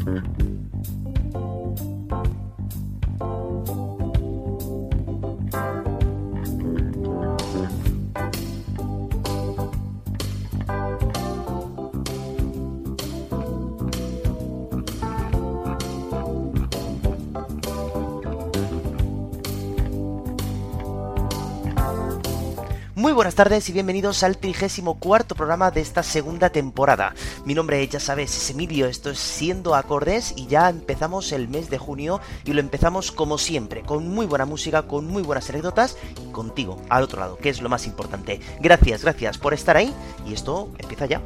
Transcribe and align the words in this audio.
Mm-hmm. 0.00 0.49
Muy 23.10 23.16
buenas 23.16 23.34
tardes 23.34 23.68
y 23.68 23.72
bienvenidos 23.72 24.22
al 24.22 24.38
34 24.38 25.36
programa 25.36 25.72
de 25.72 25.80
esta 25.80 26.04
segunda 26.04 26.50
temporada. 26.50 27.12
Mi 27.44 27.54
nombre, 27.54 27.84
ya 27.88 27.98
sabes, 27.98 28.36
es 28.36 28.50
Emilio, 28.50 28.86
esto 28.86 29.10
es 29.10 29.18
Siendo 29.18 29.74
Acordes 29.74 30.32
y 30.36 30.46
ya 30.46 30.68
empezamos 30.68 31.32
el 31.32 31.48
mes 31.48 31.70
de 31.70 31.78
junio 31.78 32.20
y 32.44 32.52
lo 32.52 32.60
empezamos 32.60 33.10
como 33.10 33.36
siempre, 33.36 33.82
con 33.82 34.06
muy 34.06 34.26
buena 34.26 34.44
música, 34.44 34.82
con 34.82 35.08
muy 35.08 35.24
buenas 35.24 35.50
anécdotas 35.50 35.96
y 36.24 36.30
contigo, 36.30 36.80
al 36.88 37.02
otro 37.02 37.18
lado, 37.18 37.36
que 37.36 37.48
es 37.48 37.60
lo 37.60 37.68
más 37.68 37.84
importante. 37.88 38.40
Gracias, 38.60 39.02
gracias 39.02 39.38
por 39.38 39.54
estar 39.54 39.76
ahí 39.76 39.92
y 40.24 40.32
esto 40.32 40.70
empieza 40.78 41.06
ya. 41.06 41.20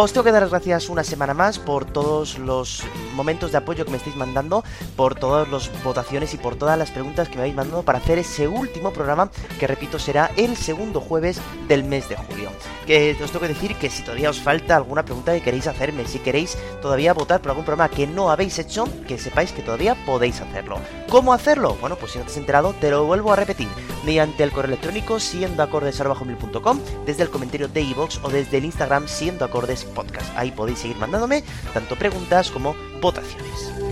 Os 0.00 0.12
tengo 0.12 0.22
que 0.22 0.30
dar 0.30 0.42
las 0.42 0.52
gracias 0.52 0.88
una 0.90 1.02
semana 1.02 1.34
más 1.34 1.58
por 1.58 1.84
todos 1.84 2.38
los 2.38 2.84
momentos 3.14 3.50
de 3.50 3.58
apoyo 3.58 3.84
que 3.84 3.90
me 3.90 3.96
estáis 3.96 4.14
mandando, 4.14 4.62
por 4.94 5.16
todas 5.16 5.48
las 5.48 5.82
votaciones 5.82 6.32
y 6.34 6.36
por 6.36 6.54
todas 6.54 6.78
las 6.78 6.92
preguntas 6.92 7.28
que 7.28 7.34
me 7.34 7.40
habéis 7.40 7.56
mandado 7.56 7.82
para 7.82 7.98
hacer 7.98 8.16
ese 8.16 8.46
último 8.46 8.92
programa 8.92 9.28
que 9.58 9.66
repito 9.66 9.98
será 9.98 10.30
el 10.36 10.56
segundo 10.56 11.00
jueves 11.00 11.40
del 11.66 11.82
mes 11.82 12.08
de 12.08 12.14
julio. 12.14 12.48
Que 12.86 13.16
os 13.20 13.32
tengo 13.32 13.40
que 13.40 13.52
decir 13.52 13.74
que 13.74 13.90
si 13.90 14.04
todavía 14.04 14.30
os 14.30 14.40
falta 14.40 14.76
alguna 14.76 15.04
pregunta 15.04 15.34
que 15.34 15.42
queréis 15.42 15.66
hacerme, 15.66 16.06
si 16.06 16.20
queréis 16.20 16.56
todavía 16.80 17.12
votar 17.12 17.40
por 17.40 17.50
algún 17.50 17.64
programa 17.64 17.92
que 17.92 18.06
no 18.06 18.30
habéis 18.30 18.56
hecho, 18.60 18.84
que 19.08 19.18
sepáis 19.18 19.50
que 19.50 19.62
todavía 19.62 19.96
podéis 20.06 20.40
hacerlo. 20.40 20.78
¿Cómo 21.10 21.32
hacerlo? 21.32 21.76
Bueno, 21.80 21.96
pues 21.96 22.12
si 22.12 22.18
no 22.18 22.24
te 22.24 22.30
has 22.30 22.36
enterado, 22.36 22.72
te 22.80 22.92
lo 22.92 23.04
vuelvo 23.04 23.32
a 23.32 23.36
repetir. 23.36 23.66
Mediante 24.04 24.44
el 24.44 24.52
correo 24.52 24.68
electrónico 24.68 25.18
siendoacordes.com, 25.18 26.78
desde 27.04 27.24
el 27.24 27.30
comentario 27.30 27.66
de 27.66 27.80
iVoox 27.80 28.20
o 28.22 28.28
desde 28.28 28.58
el 28.58 28.64
Instagram 28.64 29.08
siendoacordes 29.08 29.87
podcast. 29.88 30.30
Ahí 30.36 30.50
podéis 30.50 30.78
seguir 30.78 30.96
mandándome 30.96 31.42
tanto 31.72 31.96
preguntas 31.96 32.50
como 32.50 32.74
votaciones. 33.00 33.87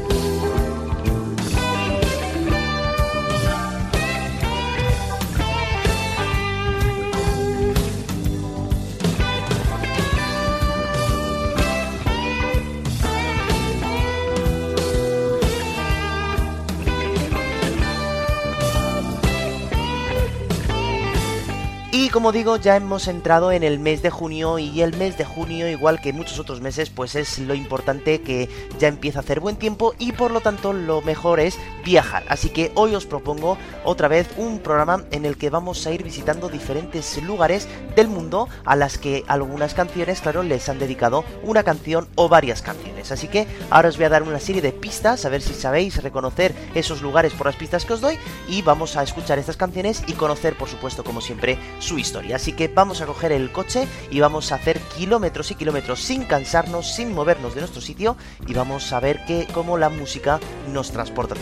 Como 22.17 22.33
digo, 22.33 22.56
ya 22.56 22.77
hemos 22.77 23.09
entrado 23.09 23.53
en 23.53 23.62
el 23.62 23.78
mes 23.78 24.00
de 24.00 24.09
junio 24.09 24.59
y 24.59 24.81
el 24.81 24.97
mes 24.97 25.19
de 25.19 25.27
junio, 25.27 25.69
igual 25.69 26.00
que 26.00 26.15
muchos 26.15 26.38
otros 26.38 26.62
meses, 26.62 26.88
pues 26.88 27.15
es 27.15 27.38
lo 27.41 27.53
importante 27.53 28.22
que 28.22 28.49
ya 28.78 28.88
empieza 28.88 29.19
a 29.19 29.21
hacer 29.21 29.38
buen 29.38 29.56
tiempo 29.56 29.93
y 29.99 30.12
por 30.12 30.31
lo 30.31 30.41
tanto 30.41 30.72
lo 30.72 31.03
mejor 31.03 31.41
es 31.41 31.59
viajar. 31.84 32.25
Así 32.31 32.49
que 32.49 32.72
hoy 32.75 32.94
os 32.94 33.04
propongo 33.04 33.59
otra 33.84 34.09
vez 34.09 34.31
un 34.38 34.60
programa 34.60 35.04
en 35.10 35.27
el 35.27 35.37
que 35.37 35.50
vamos 35.50 35.87
a 35.87 35.91
ir 35.91 36.04
visitando 36.04 36.49
diferentes 36.49 37.22
lugares 37.22 37.69
del 37.94 38.09
mundo 38.09 38.48
a 38.65 38.77
las 38.77 38.97
que 38.97 39.22
algunas 39.28 39.75
canciones, 39.75 40.22
claro, 40.22 40.43
les 40.43 40.71
han 40.71 40.78
dedicado 40.78 41.22
una 41.43 41.65
canción 41.65 42.09
o 42.15 42.31
varias 42.31 42.62
canciones. 42.62 43.12
Así 43.12 43.28
que 43.28 43.47
ahora 43.69 43.91
os 43.91 43.98
voy 43.98 44.06
a 44.06 44.10
dar 44.10 44.22
una 44.22 44.41
serie 44.41 44.62
de 44.62 44.72
pistas, 44.72 45.27
a 45.27 45.28
ver 45.28 45.43
si 45.43 45.53
sabéis 45.53 46.03
reconocer 46.03 46.54
esos 46.75 47.03
lugares 47.03 47.34
por 47.34 47.47
las 47.47 47.56
pistas 47.56 47.84
que 47.84 47.93
os 47.93 48.00
doy 48.00 48.19
y 48.48 48.62
vamos 48.62 48.97
a 48.97 49.03
escuchar 49.03 49.38
estas 49.38 49.59
canciones 49.59 50.03
y 50.06 50.15
conocer, 50.15 50.56
por 50.56 50.71
supuesto, 50.71 51.04
como 51.04 51.21
siempre, 51.21 51.59
su 51.78 51.98
historia. 51.98 52.06
Así 52.15 52.53
que 52.53 52.69
vamos 52.69 53.00
a 53.00 53.06
coger 53.06 53.33
el 53.33 53.50
coche 53.50 53.89
y 54.11 54.21
vamos 54.21 54.53
a 54.53 54.56
hacer 54.56 54.81
kilómetros 54.97 55.50
y 55.50 55.56
kilómetros 55.56 56.00
sin 56.00 56.25
cansarnos, 56.25 56.94
sin 56.94 57.12
movernos 57.12 57.55
de 57.55 57.62
nuestro 57.62 57.81
sitio 57.81 58.17
y 58.47 58.55
vamos 58.55 58.93
a 58.93 59.00
ver 59.00 59.25
que 59.27 59.49
cómo 59.53 59.77
la 59.77 59.89
música 59.89 60.39
nos 60.72 60.93
transporta. 60.93 61.34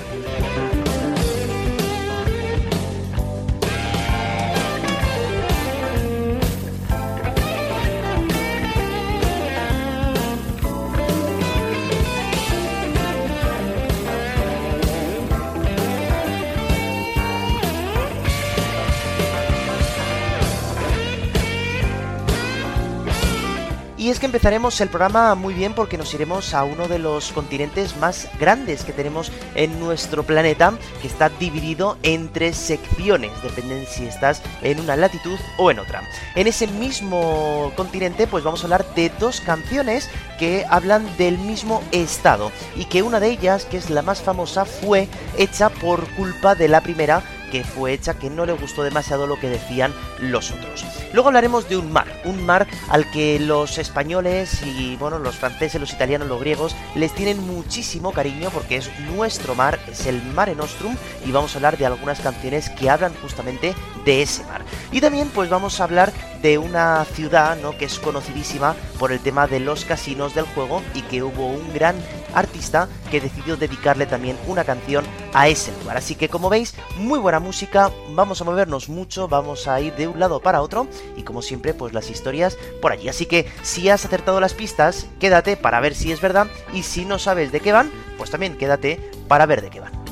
Empezaremos 24.24 24.80
el 24.80 24.88
programa 24.88 25.34
muy 25.34 25.54
bien 25.54 25.74
porque 25.74 25.98
nos 25.98 26.12
iremos 26.14 26.54
a 26.54 26.64
uno 26.64 26.88
de 26.88 26.98
los 26.98 27.32
continentes 27.32 27.96
más 27.98 28.28
grandes 28.40 28.82
que 28.82 28.92
tenemos 28.92 29.30
en 29.54 29.78
nuestro 29.78 30.24
planeta, 30.24 30.72
que 31.00 31.08
está 31.08 31.28
dividido 31.28 31.98
en 32.02 32.32
tres 32.32 32.56
secciones, 32.56 33.30
dependen 33.42 33.86
si 33.86 34.06
estás 34.06 34.42
en 34.62 34.80
una 34.80 34.96
latitud 34.96 35.38
o 35.58 35.70
en 35.70 35.78
otra. 35.78 36.02
En 36.34 36.46
ese 36.46 36.66
mismo 36.66 37.72
continente, 37.76 38.26
pues 38.26 38.44
vamos 38.44 38.62
a 38.62 38.64
hablar 38.64 38.86
de 38.94 39.10
dos 39.20 39.40
canciones 39.40 40.08
que 40.38 40.64
hablan 40.68 41.06
del 41.16 41.38
mismo 41.38 41.82
estado 41.92 42.50
y 42.76 42.86
que 42.86 43.02
una 43.02 43.20
de 43.20 43.28
ellas, 43.28 43.64
que 43.64 43.76
es 43.76 43.90
la 43.90 44.02
más 44.02 44.22
famosa, 44.22 44.64
fue 44.64 45.08
hecha 45.36 45.68
por 45.68 46.08
culpa 46.14 46.54
de 46.54 46.68
la 46.68 46.80
primera 46.80 47.22
que 47.54 47.62
fue 47.62 47.92
hecha 47.92 48.14
que 48.14 48.30
no 48.30 48.46
le 48.46 48.52
gustó 48.52 48.82
demasiado 48.82 49.28
lo 49.28 49.38
que 49.38 49.48
decían 49.48 49.94
los 50.18 50.50
otros. 50.50 50.84
Luego 51.12 51.28
hablaremos 51.28 51.68
de 51.68 51.76
un 51.76 51.92
mar, 51.92 52.20
un 52.24 52.44
mar 52.44 52.66
al 52.88 53.08
que 53.12 53.38
los 53.38 53.78
españoles 53.78 54.60
y 54.64 54.96
bueno, 54.96 55.20
los 55.20 55.36
franceses, 55.36 55.80
los 55.80 55.92
italianos, 55.92 56.26
los 56.26 56.40
griegos 56.40 56.74
les 56.96 57.14
tienen 57.14 57.38
muchísimo 57.46 58.10
cariño 58.10 58.50
porque 58.52 58.74
es 58.74 58.90
nuestro 59.14 59.54
mar, 59.54 59.78
es 59.88 60.06
el 60.06 60.20
Mare 60.34 60.56
Nostrum 60.56 60.96
y 61.24 61.30
vamos 61.30 61.54
a 61.54 61.58
hablar 61.58 61.78
de 61.78 61.86
algunas 61.86 62.18
canciones 62.18 62.70
que 62.70 62.90
hablan 62.90 63.14
justamente 63.22 63.72
de 64.04 64.22
ese 64.22 64.44
mar. 64.44 64.64
Y 64.92 65.00
también 65.00 65.28
pues 65.28 65.48
vamos 65.48 65.80
a 65.80 65.84
hablar 65.84 66.12
de 66.42 66.58
una 66.58 67.04
ciudad, 67.06 67.56
¿no? 67.56 67.76
que 67.76 67.86
es 67.86 67.98
conocidísima 67.98 68.76
por 68.98 69.12
el 69.12 69.20
tema 69.20 69.46
de 69.46 69.60
los 69.60 69.84
casinos 69.84 70.34
del 70.34 70.44
juego 70.44 70.82
y 70.94 71.02
que 71.02 71.22
hubo 71.22 71.46
un 71.46 71.72
gran 71.72 71.96
artista 72.34 72.88
que 73.10 73.20
decidió 73.20 73.56
dedicarle 73.56 74.06
también 74.06 74.36
una 74.46 74.64
canción 74.64 75.04
a 75.32 75.48
ese 75.48 75.72
lugar. 75.80 75.96
Así 75.96 76.14
que 76.16 76.28
como 76.28 76.50
veis, 76.50 76.74
muy 76.98 77.18
buena 77.18 77.40
música, 77.40 77.90
vamos 78.10 78.40
a 78.40 78.44
movernos 78.44 78.88
mucho, 78.88 79.28
vamos 79.28 79.68
a 79.68 79.80
ir 79.80 79.94
de 79.94 80.08
un 80.08 80.20
lado 80.20 80.40
para 80.40 80.60
otro 80.60 80.86
y 81.16 81.22
como 81.22 81.40
siempre 81.40 81.72
pues 81.72 81.94
las 81.94 82.10
historias 82.10 82.58
por 82.82 82.92
allí. 82.92 83.08
Así 83.08 83.26
que 83.26 83.50
si 83.62 83.88
has 83.88 84.04
acertado 84.04 84.40
las 84.40 84.54
pistas, 84.54 85.06
quédate 85.18 85.56
para 85.56 85.80
ver 85.80 85.94
si 85.94 86.12
es 86.12 86.20
verdad 86.20 86.46
y 86.72 86.82
si 86.82 87.04
no 87.04 87.18
sabes 87.18 87.52
de 87.52 87.60
qué 87.60 87.72
van, 87.72 87.90
pues 88.18 88.30
también 88.30 88.56
quédate 88.56 89.00
para 89.28 89.46
ver 89.46 89.62
de 89.62 89.70
qué 89.70 89.80
van. 89.80 90.03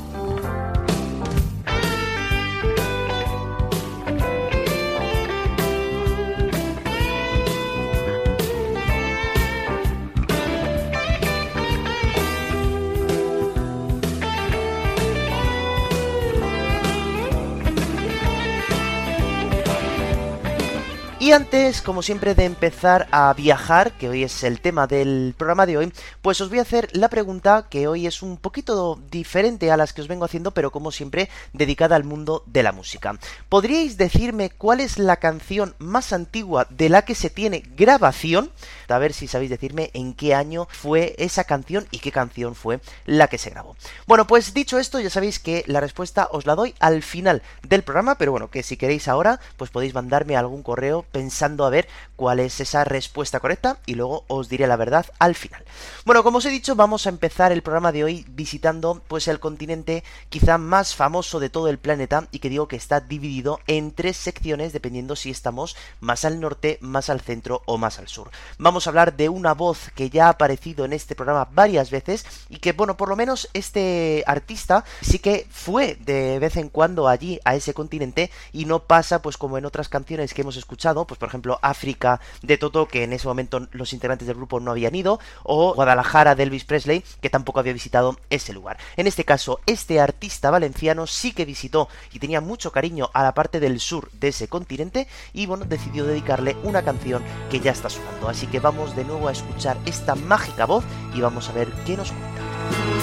Y 21.32 21.34
antes, 21.34 21.80
como 21.80 22.02
siempre, 22.02 22.34
de 22.34 22.44
empezar 22.44 23.08
a 23.10 23.32
viajar, 23.32 23.92
que 23.92 24.10
hoy 24.10 24.22
es 24.22 24.44
el 24.44 24.60
tema 24.60 24.86
del 24.86 25.34
programa 25.34 25.64
de 25.64 25.78
hoy, 25.78 25.90
pues 26.20 26.38
os 26.42 26.50
voy 26.50 26.58
a 26.58 26.62
hacer 26.62 26.90
la 26.92 27.08
pregunta 27.08 27.68
que 27.70 27.88
hoy 27.88 28.06
es 28.06 28.20
un 28.20 28.36
poquito 28.36 29.00
diferente 29.10 29.70
a 29.70 29.78
las 29.78 29.94
que 29.94 30.02
os 30.02 30.08
vengo 30.08 30.26
haciendo, 30.26 30.50
pero 30.50 30.70
como 30.70 30.92
siempre, 30.92 31.30
dedicada 31.54 31.96
al 31.96 32.04
mundo 32.04 32.42
de 32.44 32.62
la 32.62 32.72
música. 32.72 33.18
¿Podríais 33.48 33.96
decirme 33.96 34.50
cuál 34.50 34.80
es 34.80 34.98
la 34.98 35.16
canción 35.16 35.74
más 35.78 36.12
antigua 36.12 36.66
de 36.68 36.90
la 36.90 37.06
que 37.06 37.14
se 37.14 37.30
tiene 37.30 37.62
grabación? 37.78 38.50
A 38.88 38.98
ver 38.98 39.14
si 39.14 39.26
sabéis 39.26 39.48
decirme 39.48 39.90
en 39.94 40.12
qué 40.12 40.34
año 40.34 40.68
fue 40.70 41.14
esa 41.16 41.44
canción 41.44 41.86
y 41.90 42.00
qué 42.00 42.12
canción 42.12 42.54
fue 42.54 42.80
la 43.06 43.28
que 43.28 43.38
se 43.38 43.48
grabó. 43.48 43.74
Bueno, 44.06 44.26
pues 44.26 44.52
dicho 44.52 44.78
esto, 44.78 45.00
ya 45.00 45.08
sabéis 45.08 45.38
que 45.38 45.64
la 45.66 45.80
respuesta 45.80 46.28
os 46.30 46.44
la 46.44 46.54
doy 46.54 46.74
al 46.78 47.02
final 47.02 47.40
del 47.66 47.84
programa, 47.84 48.18
pero 48.18 48.32
bueno, 48.32 48.50
que 48.50 48.62
si 48.62 48.76
queréis 48.76 49.08
ahora, 49.08 49.40
pues 49.56 49.70
podéis 49.70 49.94
mandarme 49.94 50.36
algún 50.36 50.62
correo 50.62 51.06
pensando 51.22 51.64
a 51.64 51.70
ver 51.70 51.86
cuál 52.16 52.40
es 52.40 52.58
esa 52.58 52.82
respuesta 52.82 53.38
correcta 53.38 53.78
y 53.86 53.94
luego 53.94 54.24
os 54.26 54.48
diré 54.48 54.66
la 54.66 54.74
verdad 54.74 55.06
al 55.20 55.36
final. 55.36 55.62
Bueno, 56.04 56.24
como 56.24 56.38
os 56.38 56.44
he 56.46 56.50
dicho, 56.50 56.74
vamos 56.74 57.06
a 57.06 57.10
empezar 57.10 57.52
el 57.52 57.62
programa 57.62 57.92
de 57.92 58.02
hoy 58.02 58.26
visitando 58.28 59.00
pues 59.06 59.28
el 59.28 59.38
continente 59.38 60.02
quizá 60.30 60.58
más 60.58 60.96
famoso 60.96 61.38
de 61.38 61.48
todo 61.48 61.68
el 61.68 61.78
planeta 61.78 62.26
y 62.32 62.40
que 62.40 62.48
digo 62.48 62.66
que 62.66 62.74
está 62.74 62.98
dividido 62.98 63.60
en 63.68 63.92
tres 63.92 64.16
secciones 64.16 64.72
dependiendo 64.72 65.14
si 65.14 65.30
estamos 65.30 65.76
más 66.00 66.24
al 66.24 66.40
norte, 66.40 66.78
más 66.80 67.08
al 67.08 67.20
centro 67.20 67.62
o 67.66 67.78
más 67.78 68.00
al 68.00 68.08
sur. 68.08 68.32
Vamos 68.58 68.86
a 68.86 68.90
hablar 68.90 69.16
de 69.16 69.28
una 69.28 69.54
voz 69.54 69.90
que 69.94 70.10
ya 70.10 70.26
ha 70.26 70.30
aparecido 70.30 70.84
en 70.84 70.92
este 70.92 71.14
programa 71.14 71.48
varias 71.52 71.92
veces 71.92 72.26
y 72.48 72.56
que 72.56 72.72
bueno, 72.72 72.96
por 72.96 73.08
lo 73.08 73.14
menos 73.14 73.48
este 73.52 74.24
artista 74.26 74.84
sí 75.02 75.20
que 75.20 75.46
fue 75.50 75.94
de 76.00 76.40
vez 76.40 76.56
en 76.56 76.68
cuando 76.68 77.06
allí 77.06 77.38
a 77.44 77.54
ese 77.54 77.74
continente 77.74 78.32
y 78.52 78.64
no 78.64 78.80
pasa 78.80 79.22
pues 79.22 79.36
como 79.36 79.56
en 79.56 79.66
otras 79.66 79.88
canciones 79.88 80.34
que 80.34 80.42
hemos 80.42 80.56
escuchado, 80.56 81.06
pues 81.12 81.18
por 81.18 81.28
ejemplo 81.28 81.58
África 81.60 82.22
de 82.40 82.56
Toto 82.56 82.88
que 82.88 83.04
en 83.04 83.12
ese 83.12 83.28
momento 83.28 83.68
los 83.72 83.92
integrantes 83.92 84.26
del 84.26 84.38
grupo 84.38 84.60
no 84.60 84.70
habían 84.70 84.94
ido 84.94 85.20
o 85.42 85.74
Guadalajara 85.74 86.34
de 86.34 86.44
Elvis 86.44 86.64
Presley 86.64 87.04
que 87.20 87.28
tampoco 87.28 87.60
había 87.60 87.74
visitado 87.74 88.16
ese 88.30 88.54
lugar. 88.54 88.78
En 88.96 89.06
este 89.06 89.26
caso, 89.26 89.60
este 89.66 90.00
artista 90.00 90.50
valenciano 90.50 91.06
sí 91.06 91.32
que 91.32 91.44
visitó 91.44 91.90
y 92.14 92.18
tenía 92.18 92.40
mucho 92.40 92.72
cariño 92.72 93.10
a 93.12 93.22
la 93.22 93.34
parte 93.34 93.60
del 93.60 93.78
sur 93.78 94.10
de 94.12 94.28
ese 94.28 94.48
continente 94.48 95.06
y 95.34 95.44
bueno, 95.44 95.66
decidió 95.66 96.06
dedicarle 96.06 96.56
una 96.62 96.82
canción 96.82 97.22
que 97.50 97.60
ya 97.60 97.72
está 97.72 97.90
sonando. 97.90 98.30
Así 98.30 98.46
que 98.46 98.58
vamos 98.58 98.96
de 98.96 99.04
nuevo 99.04 99.28
a 99.28 99.32
escuchar 99.32 99.76
esta 99.84 100.14
mágica 100.14 100.64
voz 100.64 100.82
y 101.14 101.20
vamos 101.20 101.46
a 101.50 101.52
ver 101.52 101.68
qué 101.84 101.94
nos 101.94 102.10
cuenta. 102.10 103.01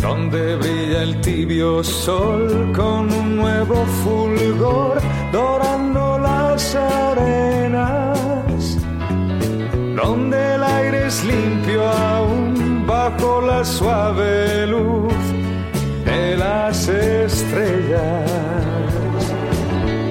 Donde 0.00 0.56
brilla 0.56 1.02
el 1.02 1.20
tibio 1.20 1.82
sol 1.82 2.72
con 2.74 3.12
un 3.12 3.36
nuevo 3.36 3.84
fulgor 4.04 5.00
dorando 5.32 6.18
las 6.18 6.74
arenas. 6.74 8.78
Donde 9.96 10.54
el 10.54 10.62
aire 10.62 11.06
es 11.06 11.24
limpio 11.24 11.88
aún 11.88 12.86
bajo 12.86 13.40
la 13.42 13.64
suave 13.64 14.66
luz 14.66 15.12
de 16.04 16.36
las 16.36 16.88
estrellas. 16.88 18.30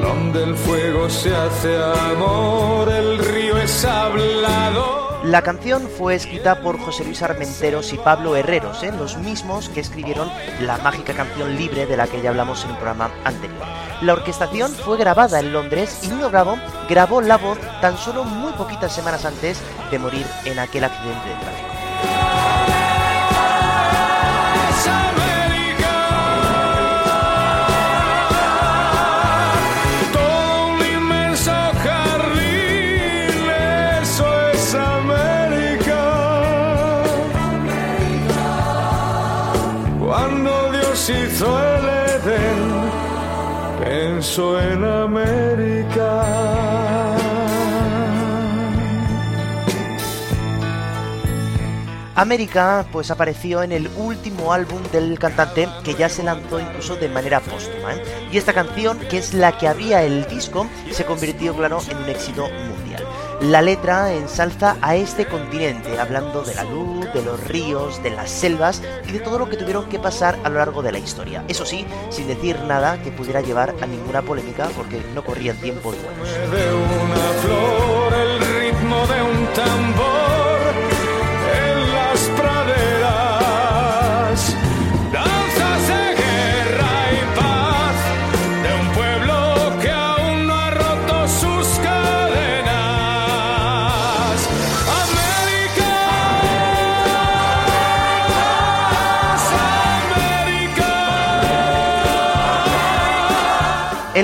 Donde 0.02 0.44
el 0.44 0.56
fuego 0.56 1.10
se 1.10 1.34
hace 1.34 1.76
amor, 2.12 2.92
el 2.92 3.18
río 3.20 3.58
es 3.58 3.86
hablado. 3.86 4.97
La 5.28 5.42
canción 5.42 5.90
fue 5.90 6.16
escrita 6.16 6.62
por 6.62 6.80
José 6.80 7.04
Luis 7.04 7.22
Armenteros 7.22 7.92
y 7.92 7.98
Pablo 7.98 8.38
Herreros, 8.38 8.82
¿eh? 8.84 8.94
los 8.98 9.18
mismos 9.18 9.68
que 9.68 9.82
escribieron 9.82 10.32
la 10.62 10.78
mágica 10.78 11.14
canción 11.14 11.58
libre 11.58 11.86
de 11.86 11.98
la 11.98 12.08
que 12.08 12.22
ya 12.22 12.30
hablamos 12.30 12.64
en 12.64 12.70
el 12.70 12.78
programa 12.78 13.12
anterior. 13.26 13.66
La 14.00 14.14
orquestación 14.14 14.72
fue 14.72 14.98
grabada 14.98 15.42
en 15.42 15.52
Londres 15.52 16.00
y 16.04 16.08
Nino 16.08 16.30
Bravo 16.30 16.58
grabó 16.88 17.20
la 17.20 17.36
voz 17.36 17.60
tan 17.82 17.98
solo 17.98 18.24
muy 18.24 18.54
poquitas 18.54 18.96
semanas 18.96 19.26
antes 19.26 19.60
de 19.92 20.00
morir 20.00 20.26
en 20.46 20.60
aquel 20.60 20.86
accidente 20.86 21.28
de 21.28 21.36
tráfico. 21.36 21.67
En 44.38 44.84
América. 44.84 46.24
América 52.14 52.86
pues 52.92 53.10
apareció 53.10 53.64
en 53.64 53.72
el 53.72 53.90
último 53.98 54.54
álbum 54.54 54.80
del 54.92 55.18
cantante 55.18 55.68
que 55.84 55.96
ya 55.96 56.08
se 56.08 56.22
lanzó 56.24 56.60
incluso 56.60 56.96
de 56.96 57.10
manera 57.10 57.40
póstuma. 57.40 57.96
¿eh? 57.96 58.04
Y 58.32 58.38
esta 58.38 58.54
canción, 58.54 59.00
que 59.10 59.18
es 59.18 59.34
la 59.34 59.58
que 59.58 59.68
abría 59.68 60.04
el 60.04 60.28
disco, 60.28 60.68
se 60.92 61.06
convirtió, 61.06 61.56
claro, 61.56 61.80
en 61.90 61.98
un 61.98 62.10
éxito 62.10 62.44
mundial. 62.44 62.77
La 63.42 63.62
letra 63.62 64.14
ensalza 64.14 64.78
a 64.82 64.96
este 64.96 65.28
continente, 65.28 66.00
hablando 66.00 66.42
de 66.42 66.56
la 66.56 66.64
luz, 66.64 67.14
de 67.14 67.22
los 67.22 67.48
ríos, 67.48 68.02
de 68.02 68.10
las 68.10 68.32
selvas 68.32 68.82
y 69.08 69.12
de 69.12 69.20
todo 69.20 69.38
lo 69.38 69.48
que 69.48 69.58
tuvieron 69.58 69.88
que 69.90 70.00
pasar 70.00 70.40
a 70.44 70.50
lo 70.50 70.58
largo 70.58 70.82
de 70.82 70.92
la 70.92 70.98
historia. 70.98 71.44
Eso 71.48 71.64
sí, 71.64 71.86
sin 72.10 72.28
decir 72.28 72.60
nada 72.62 73.02
que 73.04 73.12
pudiera 73.12 73.42
llevar 73.42 73.76
a 73.80 73.86
ninguna 73.86 74.24
polémica 74.24 74.70
porque 74.76 75.02
no 75.14 75.24
corrían 75.24 75.56
tiempos 75.58 75.96
buenos. 76.02 76.28
de 76.28 76.74
una 76.74 77.16
flor, 77.42 78.14
el 78.14 78.40
ritmo 78.40 79.06
de 79.06 79.22
un 79.22 79.54
tambor 79.54 80.47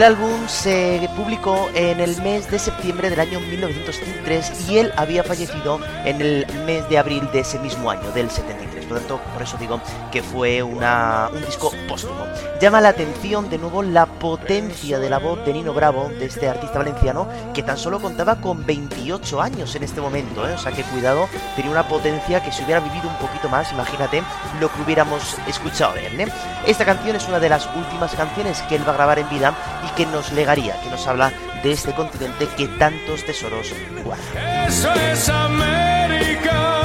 El 0.04 0.16
álbum 0.18 0.50
se 0.50 1.10
publicó 1.16 1.70
en 1.74 2.02
el 2.02 2.22
mes 2.24 2.52
de 2.52 2.60
septiembre 2.60 3.10
del 3.10 3.22
año 3.22 3.40
1973 3.40 4.70
y 4.70 4.80
él 4.80 4.92
había 4.98 5.24
fallecido 5.24 5.80
en 6.04 6.20
el 6.20 6.46
mes 6.66 6.90
de 6.90 6.98
abril 6.98 7.22
de 7.32 7.40
ese 7.40 7.58
mismo 7.60 7.90
año, 7.90 8.12
del 8.12 8.30
73. 8.30 8.82
Por 8.94 9.00
tanto, 9.00 9.19
por 9.34 9.42
eso 9.42 9.57
digo 9.57 9.81
que 10.12 10.22
fue 10.22 10.62
una, 10.62 11.28
un 11.34 11.44
disco 11.44 11.72
póstumo. 11.88 12.28
Llama 12.62 12.80
la 12.80 12.90
atención 12.90 13.50
de 13.50 13.57
nuevo 13.57 13.81
la 13.81 14.06
potencia 14.06 15.00
de 15.00 15.10
la 15.10 15.18
voz 15.18 15.44
de 15.44 15.51
Nino 15.51 15.74
Bravo, 15.74 16.10
de 16.10 16.25
este 16.25 16.48
artista 16.48 16.78
valenciano, 16.78 17.28
que 17.56 17.63
tan 17.63 17.75
solo 17.75 18.00
contaba 18.00 18.36
con 18.36 18.63
28 18.63 19.42
años 19.42 19.74
en 19.74 19.81
este 19.81 20.00
momento. 20.00 20.48
¿eh? 20.48 20.54
O 20.54 20.57
sea 20.60 20.72
que 20.72 20.84
cuidado, 20.84 21.28
tenía 21.56 21.72
una 21.72 21.88
potencia 21.88 22.44
que 22.44 22.51
si 22.51 22.63
hubiera 22.63 22.81
vivido 22.81 23.10
un 23.10 23.16
poquito 23.16 23.50
más, 23.50 23.72
imagínate 23.72 24.22
lo 24.60 24.72
que 24.72 24.81
hubiéramos 24.84 25.38
escuchado 25.48 25.95
de 25.95 26.06
él. 26.06 26.22
¿eh? 26.22 26.28
Esta 26.68 26.86
canción 26.86 27.16
es 27.16 27.28
una 27.28 27.40
de 27.40 27.50
las 27.50 27.68
últimas 27.75 28.14
canciones 28.14 28.62
que 28.69 28.76
él 28.76 28.88
va 28.88 28.92
a 28.92 28.95
grabar 28.95 29.18
en 29.18 29.30
vida 29.30 29.56
y 29.88 29.95
que 29.95 30.06
nos 30.06 30.31
legaría, 30.33 30.80
que 30.81 30.90
nos 30.92 31.07
habla 31.07 31.33
de 31.64 31.71
este 31.71 31.94
continente 31.94 32.47
que 32.56 32.68
tantos 32.68 33.26
tesoros 33.26 33.73
guarda. 34.04 34.68
Eso 34.68 34.94
es 34.94 35.30
América. 35.30 36.82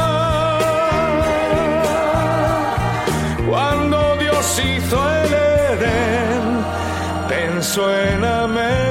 Cuando 4.59 4.73
Dios 4.73 4.85
hizo 4.85 5.11
el 5.11 5.35
Edén, 5.35 6.65
pensó 7.29 7.95
en 7.95 8.25
América. 8.25 8.88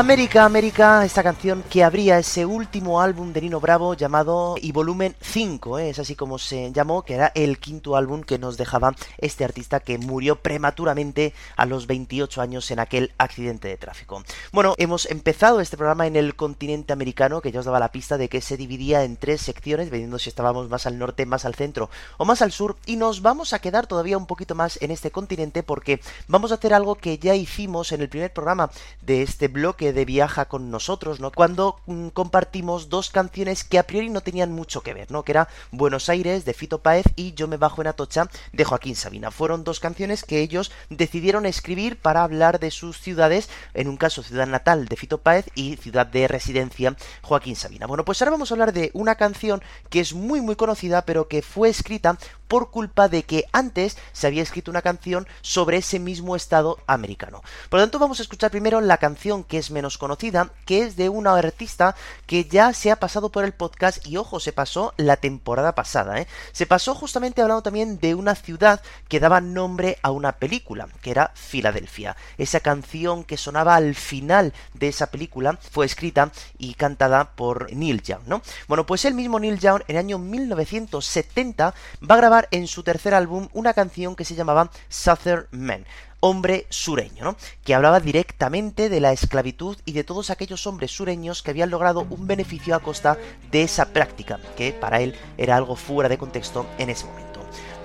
América, 0.00 0.46
América, 0.46 1.04
esta 1.04 1.22
canción 1.22 1.62
que 1.68 1.84
abría 1.84 2.18
ese 2.18 2.46
último 2.46 3.02
álbum 3.02 3.34
de 3.34 3.42
Nino 3.42 3.60
Bravo 3.60 3.92
llamado 3.92 4.54
Y 4.58 4.72
Volumen 4.72 5.14
5, 5.20 5.78
¿eh? 5.78 5.90
es 5.90 5.98
así 5.98 6.16
como 6.16 6.38
se 6.38 6.72
llamó, 6.72 7.02
que 7.02 7.12
era 7.12 7.30
el 7.34 7.58
quinto 7.58 7.96
álbum 7.96 8.22
que 8.22 8.38
nos 8.38 8.56
dejaba 8.56 8.94
este 9.18 9.44
artista 9.44 9.80
que 9.80 9.98
murió 9.98 10.36
prematuramente 10.36 11.34
a 11.54 11.66
los 11.66 11.86
28 11.86 12.40
años 12.40 12.70
en 12.70 12.78
aquel 12.78 13.12
accidente 13.18 13.68
de 13.68 13.76
tráfico. 13.76 14.22
Bueno, 14.52 14.74
hemos 14.78 15.04
empezado 15.04 15.60
este 15.60 15.76
programa 15.76 16.06
en 16.06 16.16
el 16.16 16.34
continente 16.34 16.94
americano, 16.94 17.42
que 17.42 17.52
ya 17.52 17.60
os 17.60 17.66
daba 17.66 17.78
la 17.78 17.92
pista 17.92 18.16
de 18.16 18.30
que 18.30 18.40
se 18.40 18.56
dividía 18.56 19.04
en 19.04 19.18
tres 19.18 19.42
secciones, 19.42 19.88
dependiendo 19.88 20.18
si 20.18 20.30
estábamos 20.30 20.70
más 20.70 20.86
al 20.86 20.98
norte, 20.98 21.26
más 21.26 21.44
al 21.44 21.54
centro 21.54 21.90
o 22.16 22.24
más 22.24 22.40
al 22.40 22.52
sur, 22.52 22.78
y 22.86 22.96
nos 22.96 23.20
vamos 23.20 23.52
a 23.52 23.58
quedar 23.58 23.86
todavía 23.86 24.16
un 24.16 24.26
poquito 24.26 24.54
más 24.54 24.80
en 24.80 24.92
este 24.92 25.10
continente 25.10 25.62
porque 25.62 26.00
vamos 26.26 26.52
a 26.52 26.54
hacer 26.54 26.72
algo 26.72 26.94
que 26.94 27.18
ya 27.18 27.34
hicimos 27.34 27.92
en 27.92 28.00
el 28.00 28.08
primer 28.08 28.32
programa 28.32 28.70
de 29.02 29.20
este 29.20 29.48
bloque 29.48 29.89
de 29.92 30.04
viaja 30.04 30.46
con 30.46 30.70
nosotros, 30.70 31.20
¿no? 31.20 31.30
Cuando 31.30 31.80
mm, 31.86 32.08
compartimos 32.08 32.88
dos 32.88 33.10
canciones 33.10 33.64
que 33.64 33.78
a 33.78 33.86
priori 33.86 34.08
no 34.08 34.20
tenían 34.20 34.52
mucho 34.52 34.82
que 34.82 34.94
ver, 34.94 35.10
¿no? 35.10 35.22
Que 35.22 35.32
era 35.32 35.48
Buenos 35.70 36.08
Aires 36.08 36.44
de 36.44 36.54
Fito 36.54 36.78
Páez 36.78 37.06
y 37.16 37.32
Yo 37.34 37.48
me 37.48 37.56
bajo 37.56 37.80
en 37.80 37.88
Atocha 37.88 38.28
de 38.52 38.64
Joaquín 38.64 38.96
Sabina. 38.96 39.30
Fueron 39.30 39.64
dos 39.64 39.80
canciones 39.80 40.24
que 40.24 40.40
ellos 40.40 40.70
decidieron 40.88 41.46
escribir 41.46 41.98
para 41.98 42.22
hablar 42.22 42.60
de 42.60 42.70
sus 42.70 43.00
ciudades, 43.00 43.48
en 43.74 43.88
un 43.88 43.96
caso 43.96 44.22
ciudad 44.22 44.46
natal 44.46 44.86
de 44.86 44.96
Fito 44.96 45.18
Páez 45.18 45.46
y 45.54 45.76
ciudad 45.76 46.06
de 46.06 46.28
residencia 46.28 46.96
Joaquín 47.22 47.56
Sabina. 47.56 47.86
Bueno, 47.86 48.04
pues 48.04 48.20
ahora 48.20 48.32
vamos 48.32 48.50
a 48.50 48.54
hablar 48.54 48.72
de 48.72 48.90
una 48.94 49.14
canción 49.14 49.62
que 49.88 50.00
es 50.00 50.14
muy 50.14 50.40
muy 50.40 50.56
conocida, 50.56 51.04
pero 51.04 51.28
que 51.28 51.42
fue 51.42 51.68
escrita 51.68 52.18
por 52.50 52.72
culpa 52.72 53.08
de 53.08 53.22
que 53.22 53.44
antes 53.52 53.96
se 54.12 54.26
había 54.26 54.42
escrito 54.42 54.72
una 54.72 54.82
canción 54.82 55.28
sobre 55.40 55.76
ese 55.76 56.00
mismo 56.00 56.34
estado 56.34 56.78
americano. 56.88 57.42
Por 57.68 57.78
lo 57.78 57.84
tanto, 57.84 58.00
vamos 58.00 58.18
a 58.18 58.22
escuchar 58.22 58.50
primero 58.50 58.80
la 58.80 58.98
canción 58.98 59.44
que 59.44 59.58
es 59.58 59.69
menos 59.70 59.98
conocida, 59.98 60.50
que 60.66 60.82
es 60.82 60.96
de 60.96 61.08
una 61.08 61.34
artista 61.34 61.94
que 62.26 62.44
ya 62.44 62.72
se 62.72 62.90
ha 62.90 62.96
pasado 62.96 63.30
por 63.30 63.44
el 63.44 63.52
podcast 63.52 64.06
y 64.06 64.16
ojo, 64.16 64.40
se 64.40 64.52
pasó 64.52 64.94
la 64.96 65.16
temporada 65.16 65.74
pasada, 65.74 66.20
¿eh? 66.20 66.26
Se 66.52 66.66
pasó 66.66 66.94
justamente 66.94 67.42
hablando 67.42 67.62
también 67.62 67.98
de 67.98 68.14
una 68.14 68.34
ciudad 68.34 68.80
que 69.08 69.20
daba 69.20 69.40
nombre 69.40 69.98
a 70.02 70.10
una 70.10 70.32
película, 70.32 70.88
que 71.02 71.10
era 71.10 71.32
Filadelfia. 71.34 72.16
Esa 72.38 72.60
canción 72.60 73.24
que 73.24 73.36
sonaba 73.36 73.76
al 73.76 73.94
final 73.94 74.52
de 74.74 74.88
esa 74.88 75.06
película 75.10 75.58
fue 75.70 75.86
escrita 75.86 76.32
y 76.58 76.74
cantada 76.74 77.32
por 77.32 77.72
Neil 77.72 78.02
Young, 78.02 78.22
¿no? 78.26 78.42
Bueno, 78.68 78.86
pues 78.86 79.04
el 79.04 79.14
mismo 79.14 79.38
Neil 79.38 79.58
Young 79.58 79.82
en 79.88 79.96
el 79.96 80.00
año 80.00 80.18
1970 80.18 81.74
va 82.08 82.14
a 82.14 82.18
grabar 82.18 82.48
en 82.50 82.66
su 82.66 82.82
tercer 82.82 83.14
álbum 83.14 83.48
una 83.52 83.74
canción 83.74 84.16
que 84.16 84.24
se 84.24 84.34
llamaba 84.34 84.70
Southern 84.88 85.46
Man 85.52 85.84
hombre 86.20 86.66
sureño, 86.68 87.24
¿no? 87.24 87.36
que 87.64 87.74
hablaba 87.74 88.00
directamente 88.00 88.88
de 88.88 89.00
la 89.00 89.12
esclavitud 89.12 89.76
y 89.84 89.92
de 89.92 90.04
todos 90.04 90.30
aquellos 90.30 90.66
hombres 90.66 90.90
sureños 90.90 91.42
que 91.42 91.50
habían 91.50 91.70
logrado 91.70 92.06
un 92.10 92.26
beneficio 92.26 92.74
a 92.74 92.80
costa 92.80 93.18
de 93.50 93.62
esa 93.62 93.86
práctica, 93.86 94.38
que 94.56 94.72
para 94.72 95.00
él 95.00 95.14
era 95.38 95.56
algo 95.56 95.76
fuera 95.76 96.08
de 96.08 96.18
contexto 96.18 96.66
en 96.78 96.90
ese 96.90 97.06
momento. 97.06 97.30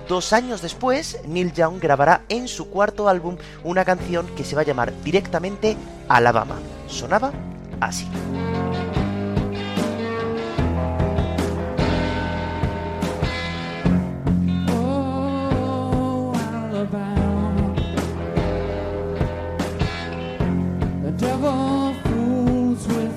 Dos 0.08 0.32
años 0.32 0.62
después, 0.62 1.18
Neil 1.26 1.52
Young 1.52 1.80
grabará 1.80 2.22
en 2.28 2.46
su 2.46 2.70
cuarto 2.70 3.08
álbum 3.08 3.36
una 3.64 3.84
canción 3.84 4.26
que 4.36 4.44
se 4.44 4.54
va 4.54 4.62
a 4.62 4.64
llamar 4.64 4.92
directamente 5.02 5.76
Alabama. 6.08 6.58
Sonaba 6.86 7.32
así. 7.80 8.06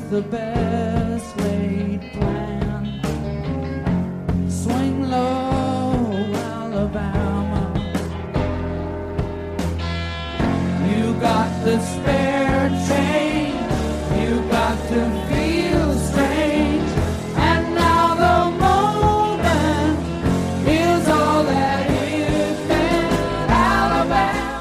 The 0.09 0.21
best 0.23 1.37
laid 1.37 2.01
plan. 2.13 2.99
Swing 4.49 5.07
low, 5.07 5.93
Alabama. 6.33 7.71
You 10.89 11.13
got 11.21 11.63
the 11.63 11.79
spare 11.79 12.69
chain. 12.87 13.53
You 14.19 14.41
got 14.49 14.77
to 14.89 15.18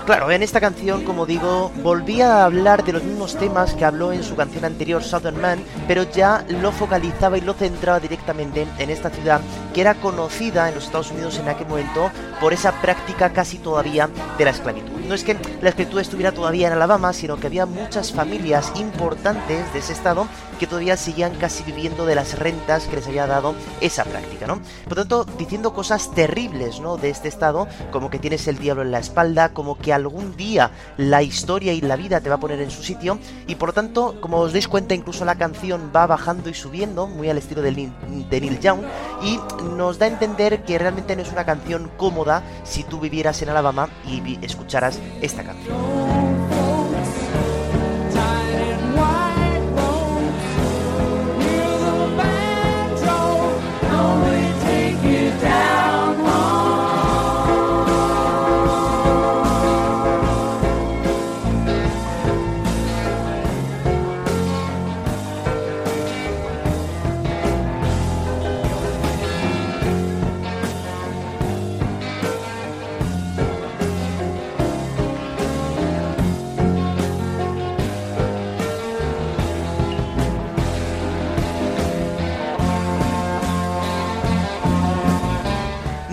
Claro, 0.09 0.31
en 0.31 0.43
esta 0.43 0.59
canción, 0.59 1.05
como 1.05 1.27
digo, 1.27 1.71
volvía 1.83 2.37
a 2.37 2.45
hablar 2.47 2.83
de 2.83 2.95
los 2.95 3.05
mismos 3.05 3.37
temas 3.37 3.75
que 3.75 3.85
habló 3.85 4.11
en 4.11 4.23
su 4.23 4.37
canción 4.37 4.65
anterior, 4.65 5.05
Southern 5.05 5.39
Man, 5.39 5.63
pero 5.87 6.11
ya 6.11 6.47
lo 6.49 6.73
focalizaba 6.73 7.37
y 7.37 7.43
lo 7.43 7.53
centraba 7.53 8.01
directamente 8.01 8.67
en 8.79 8.89
esta 8.89 9.11
ciudad 9.11 9.43
que 9.73 9.81
era 9.81 9.95
conocida 9.95 10.69
en 10.69 10.75
los 10.75 10.85
Estados 10.85 11.11
Unidos 11.11 11.39
en 11.39 11.49
aquel 11.49 11.67
momento 11.67 12.11
por 12.41 12.53
esa 12.53 12.73
práctica 12.81 13.33
casi 13.33 13.59
todavía 13.59 14.09
de 14.37 14.45
la 14.45 14.51
esclavitud. 14.51 14.93
No 15.09 15.15
es 15.15 15.25
que 15.25 15.35
la 15.63 15.71
esclavitud 15.71 16.01
estuviera 16.01 16.33
todavía 16.33 16.67
en 16.67 16.75
Alabama, 16.75 17.13
sino 17.13 17.39
que 17.39 17.47
había 17.47 17.65
muchas 17.65 18.13
familias 18.13 18.73
importantes 18.77 19.73
de 19.73 19.79
ese 19.79 19.95
estado 19.95 20.27
que 20.59 20.67
todavía 20.67 20.97
seguían 20.97 21.35
casi 21.37 21.63
viviendo 21.63 22.05
de 22.05 22.15
las 22.15 22.39
rentas 22.39 22.87
que 22.87 22.97
les 22.97 23.07
había 23.07 23.27
dado 23.27 23.55
esa 23.81 24.05
práctica, 24.05 24.47
¿no? 24.47 24.61
Por 24.85 24.97
tanto, 24.97 25.25
diciendo 25.39 25.73
cosas 25.73 26.11
terribles, 26.15 26.81
¿no? 26.81 26.97
De 26.97 27.11
este 27.11 27.29
estado, 27.29 27.69
como 27.91 28.11
que 28.11 28.19
tienes 28.19 28.47
el 28.49 28.59
diablo 28.59 28.83
en 28.83 28.91
la 28.91 28.99
espalda, 28.99 29.51
como 29.51 29.79
que 29.79 29.93
algún 29.93 30.37
día 30.37 30.73
la 30.97 31.23
historia 31.23 31.73
y 31.73 31.81
la 31.81 31.97
vida 31.97 32.21
te 32.21 32.29
va 32.29 32.37
a 32.37 32.41
poner 32.41 32.61
en 32.61 32.71
su 32.71 32.83
sitio, 32.83 33.19
y 33.47 33.55
por 33.55 33.71
lo 33.71 33.73
tanto, 33.73 34.17
como 34.21 34.39
os 34.39 34.53
dais 34.53 34.69
cuenta, 34.69 34.95
incluso 34.95 35.25
la 35.25 35.37
canción 35.37 35.91
va 35.95 36.07
bajando 36.07 36.51
y 36.51 36.55
subiendo, 36.55 37.07
muy 37.07 37.31
al 37.31 37.39
estilo 37.39 37.63
de, 37.63 37.71
de 37.71 38.41
Neil 38.41 38.61
Young, 38.61 38.81
y 39.23 39.39
nos 39.77 39.99
da 39.99 40.07
a 40.07 40.09
entender 40.09 40.65
que 40.65 40.79
realmente 40.79 41.17
no 41.17 41.23
es 41.23 41.33
una 41.33 41.45
canción 41.45 41.91
cómoda 41.97 42.43
si 42.65 42.85
tú 42.85 43.01
vivieras 43.01 43.43
en 43.43 43.51
Alabama 43.51 43.89
y 44.07 44.39
escucharas 44.45 44.99
esta 45.21 45.45
canción. 45.45 46.38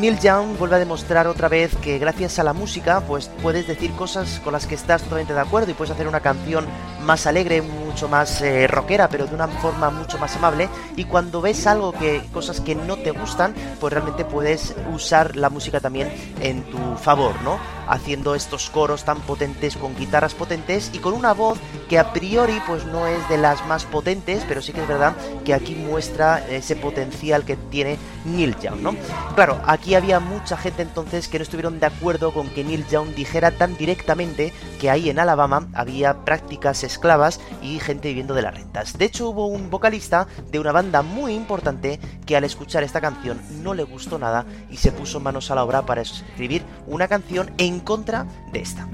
Neil 0.05 0.19
Young 0.19 0.55
vuelve 0.59 0.75
a 0.75 0.77
demostrar 0.77 1.25
otra 1.25 1.49
vez 1.49 1.75
que 1.77 1.97
gracias 1.97 2.37
a 2.37 2.43
la 2.43 2.53
música 2.53 3.01
pues 3.07 3.31
puedes 3.41 3.65
decir 3.65 3.89
cosas 3.93 4.39
con 4.43 4.53
las 4.53 4.67
que 4.67 4.75
estás 4.75 5.01
totalmente 5.01 5.33
de 5.33 5.39
acuerdo 5.39 5.71
y 5.71 5.73
puedes 5.73 5.91
hacer 5.95 6.07
una 6.07 6.19
canción 6.19 6.67
más 7.03 7.25
alegre, 7.25 7.63
mucho 7.63 8.07
más 8.07 8.39
eh, 8.43 8.67
rockera, 8.67 9.09
pero 9.09 9.25
de 9.25 9.33
una 9.33 9.47
forma 9.47 9.89
mucho 9.89 10.19
más 10.19 10.35
amable. 10.35 10.69
Y 10.95 11.05
cuando 11.05 11.41
ves 11.41 11.65
algo 11.65 11.91
que, 11.91 12.21
cosas 12.31 12.61
que 12.61 12.75
no 12.75 12.97
te 12.97 13.09
gustan, 13.09 13.55
pues 13.79 13.93
realmente 13.93 14.25
puedes 14.25 14.75
usar 14.93 15.35
la 15.35 15.49
música 15.49 15.79
también 15.79 16.13
en 16.39 16.61
tu 16.65 16.77
favor, 16.97 17.41
¿no? 17.41 17.57
Haciendo 17.87 18.35
estos 18.35 18.69
coros 18.69 19.03
tan 19.03 19.19
potentes 19.21 19.77
con 19.77 19.95
guitarras 19.95 20.33
potentes 20.33 20.91
y 20.93 20.99
con 20.99 21.13
una 21.13 21.33
voz 21.33 21.59
que 21.89 21.99
a 21.99 22.13
priori 22.13 22.59
pues 22.65 22.85
no 22.85 23.07
es 23.07 23.27
de 23.29 23.37
las 23.37 23.65
más 23.67 23.85
potentes, 23.85 24.43
pero 24.47 24.61
sí 24.61 24.73
que 24.73 24.81
es 24.81 24.87
verdad 24.87 25.15
que 25.43 25.53
aquí 25.53 25.75
muestra 25.75 26.45
ese 26.49 26.75
potencial 26.75 27.45
que 27.45 27.55
tiene 27.55 27.97
Neil 28.25 28.55
Young, 28.59 28.81
¿no? 28.81 28.95
Claro, 29.35 29.59
aquí 29.65 29.95
había 29.95 30.19
mucha 30.19 30.57
gente 30.57 30.81
entonces 30.81 31.27
que 31.27 31.37
no 31.37 31.43
estuvieron 31.43 31.79
de 31.79 31.85
acuerdo 31.85 32.33
con 32.33 32.49
que 32.49 32.63
Neil 32.63 32.85
Young 32.87 33.13
dijera 33.15 33.51
tan 33.51 33.77
directamente 33.77 34.53
que 34.79 34.89
ahí 34.89 35.09
en 35.09 35.19
Alabama 35.19 35.67
había 35.73 36.25
prácticas 36.25 36.83
esclavas 36.83 37.39
y 37.61 37.79
gente 37.79 38.07
viviendo 38.07 38.33
de 38.33 38.41
las 38.41 38.55
rentas. 38.55 38.97
De 38.97 39.05
hecho, 39.05 39.29
hubo 39.29 39.47
un 39.47 39.69
vocalista 39.69 40.27
de 40.51 40.59
una 40.59 40.71
banda 40.71 41.01
muy 41.01 41.33
importante 41.33 41.99
que 42.25 42.35
al 42.35 42.43
escuchar 42.43 42.83
esta 42.83 43.01
canción 43.01 43.39
no 43.61 43.73
le 43.73 43.83
gustó 43.83 44.17
nada 44.17 44.45
y 44.69 44.77
se 44.77 44.91
puso 44.91 45.19
manos 45.19 45.51
a 45.51 45.55
la 45.55 45.63
obra 45.63 45.85
para 45.85 46.01
escribir 46.01 46.63
una 46.87 47.07
canción 47.07 47.51
en 47.57 47.74
contra 47.79 48.25
de 48.51 48.59
esta. 48.61 48.87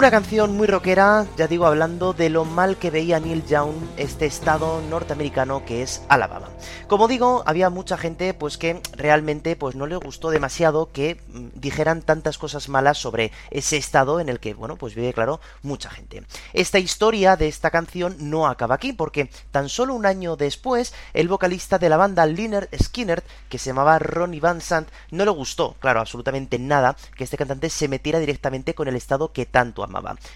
Una 0.00 0.10
canción 0.10 0.56
muy 0.56 0.66
rockera, 0.66 1.26
ya 1.36 1.46
digo, 1.46 1.66
hablando 1.66 2.14
de 2.14 2.30
lo 2.30 2.46
mal 2.46 2.78
que 2.78 2.90
veía 2.90 3.20
Neil 3.20 3.44
Young 3.44 3.74
este 3.98 4.24
estado 4.24 4.80
norteamericano 4.88 5.66
que 5.66 5.82
es 5.82 6.00
Alabama. 6.08 6.48
Como 6.88 7.06
digo, 7.06 7.42
había 7.44 7.68
mucha 7.68 7.98
gente 7.98 8.32
pues 8.32 8.56
que 8.56 8.80
realmente 8.96 9.56
pues 9.56 9.74
no 9.74 9.86
le 9.86 9.96
gustó 9.96 10.30
demasiado 10.30 10.90
que 10.90 11.20
mm, 11.28 11.48
dijeran 11.52 12.00
tantas 12.00 12.38
cosas 12.38 12.70
malas 12.70 12.96
sobre 12.96 13.30
ese 13.50 13.76
estado 13.76 14.20
en 14.20 14.30
el 14.30 14.40
que, 14.40 14.54
bueno, 14.54 14.76
pues 14.76 14.94
vive 14.94 15.12
claro 15.12 15.38
mucha 15.62 15.90
gente. 15.90 16.24
Esta 16.54 16.78
historia 16.78 17.36
de 17.36 17.48
esta 17.48 17.70
canción 17.70 18.16
no 18.20 18.46
acaba 18.46 18.76
aquí 18.76 18.94
porque 18.94 19.28
tan 19.50 19.68
solo 19.68 19.92
un 19.92 20.06
año 20.06 20.34
después 20.34 20.94
el 21.12 21.28
vocalista 21.28 21.78
de 21.78 21.90
la 21.90 21.98
banda 21.98 22.24
Liner 22.24 22.70
Skinner, 22.82 23.22
que 23.50 23.58
se 23.58 23.66
llamaba 23.66 23.98
Ronnie 23.98 24.40
Van 24.40 24.62
Sant, 24.62 24.88
no 25.10 25.26
le 25.26 25.30
gustó, 25.30 25.76
claro, 25.78 26.00
absolutamente 26.00 26.58
nada 26.58 26.96
que 27.16 27.24
este 27.24 27.36
cantante 27.36 27.68
se 27.68 27.86
metiera 27.86 28.18
directamente 28.18 28.72
con 28.72 28.88
el 28.88 28.96
estado 28.96 29.32
que 29.32 29.44
tanto 29.44 29.84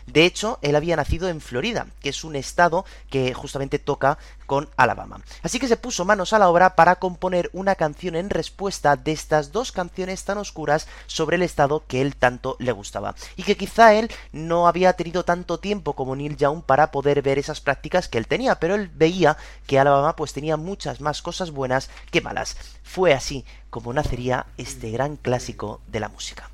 De 0.07 0.25
hecho, 0.25 0.59
él 0.63 0.77
había 0.77 0.97
nacido 0.97 1.29
en 1.29 1.41
Florida, 1.41 1.87
que 2.01 2.11
es 2.11 2.25
un 2.25 2.37
estado 2.37 2.85
que 3.11 3.35
justamente 3.35 3.79
toca 3.79 4.19
con 4.47 4.69
Alabama. 4.77 5.21
Así 5.43 5.59
que 5.59 5.69
se 5.69 5.77
puso 5.77 6.05
manos 6.05 6.33
a 6.33 6.39
la 6.39 6.49
obra 6.49 6.77
para 6.77 6.97
componer 6.97 7.51
una 7.53 7.75
canción 7.75 8.15
en 8.17 8.31
respuesta 8.31 8.97
de 8.97 9.13
estas 9.13 9.53
dos 9.53 9.73
canciones 9.73 10.25
tan 10.25 10.39
oscuras 10.39 10.87
sobre 11.07 11.37
el 11.37 11.43
estado 11.43 11.85
que 11.87 12.03
él 12.03 12.17
tanto 12.17 12.57
le 12.59 12.73
gustaba. 12.73 13.15
Y 13.37 13.43
que 13.43 13.57
quizá 13.57 13.95
él 13.95 14.11
no 14.33 14.69
había 14.69 14.95
tenido 14.95 15.25
tanto 15.25 15.59
tiempo 15.59 15.95
como 15.95 16.17
Neil 16.17 16.37
Young 16.37 16.63
para 16.63 16.91
poder 16.91 17.23
ver 17.23 17.39
esas 17.39 17.61
prácticas 17.61 18.09
que 18.09 18.19
él 18.19 18.27
tenía, 18.27 18.59
pero 18.61 18.75
él 18.75 18.91
veía 18.95 19.37
que 19.67 19.79
Alabama 19.79 20.17
pues 20.17 20.33
tenía 20.33 20.57
muchas 20.57 21.01
más 21.01 21.23
cosas 21.23 21.51
buenas 21.51 21.91
que 22.11 22.21
malas. 22.21 22.57
Fue 22.83 23.15
así 23.15 23.45
como 23.71 23.93
nacería 23.93 24.47
este 24.57 24.91
gran 24.91 25.17
clásico 25.17 25.81
de 25.89 26.01
la 26.01 26.09
música. 26.09 26.51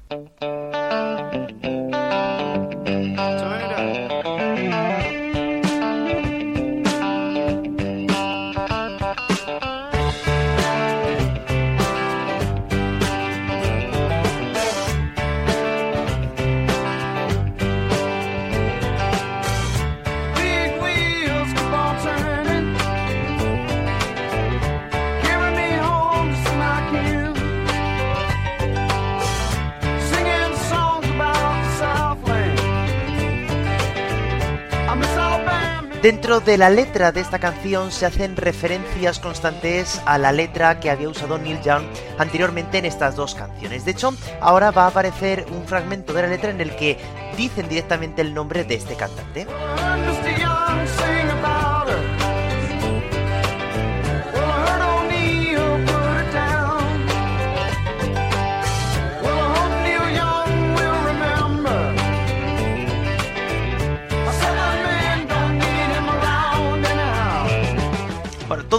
Dentro 36.03 36.41
de 36.41 36.57
la 36.57 36.71
letra 36.71 37.13
de 37.13 37.21
esta 37.21 37.39
canción 37.39 37.93
se 37.93 38.07
hacen 38.07 38.35
referencias 38.35 39.19
constantes 39.19 40.01
a 40.07 40.17
la 40.17 40.33
letra 40.33 40.81
que 40.81 40.89
había 40.89 41.11
usado 41.11 41.37
Neil 41.37 41.61
Young 41.61 41.85
anteriormente 42.17 42.79
en 42.79 42.87
estas 42.87 43.17
dos 43.17 43.35
canciones. 43.35 43.85
De 43.85 43.91
hecho, 43.91 44.15
ahora 44.41 44.71
va 44.71 44.85
a 44.85 44.87
aparecer 44.87 45.45
un 45.51 45.67
fragmento 45.67 46.15
de 46.15 46.23
la 46.23 46.29
letra 46.29 46.53
en 46.53 46.61
el 46.63 46.75
que 46.75 46.97
dicen 47.37 47.69
directamente 47.69 48.23
el 48.23 48.33
nombre 48.33 48.65
de 48.65 48.77
este 48.77 48.95
cantante. 48.95 49.47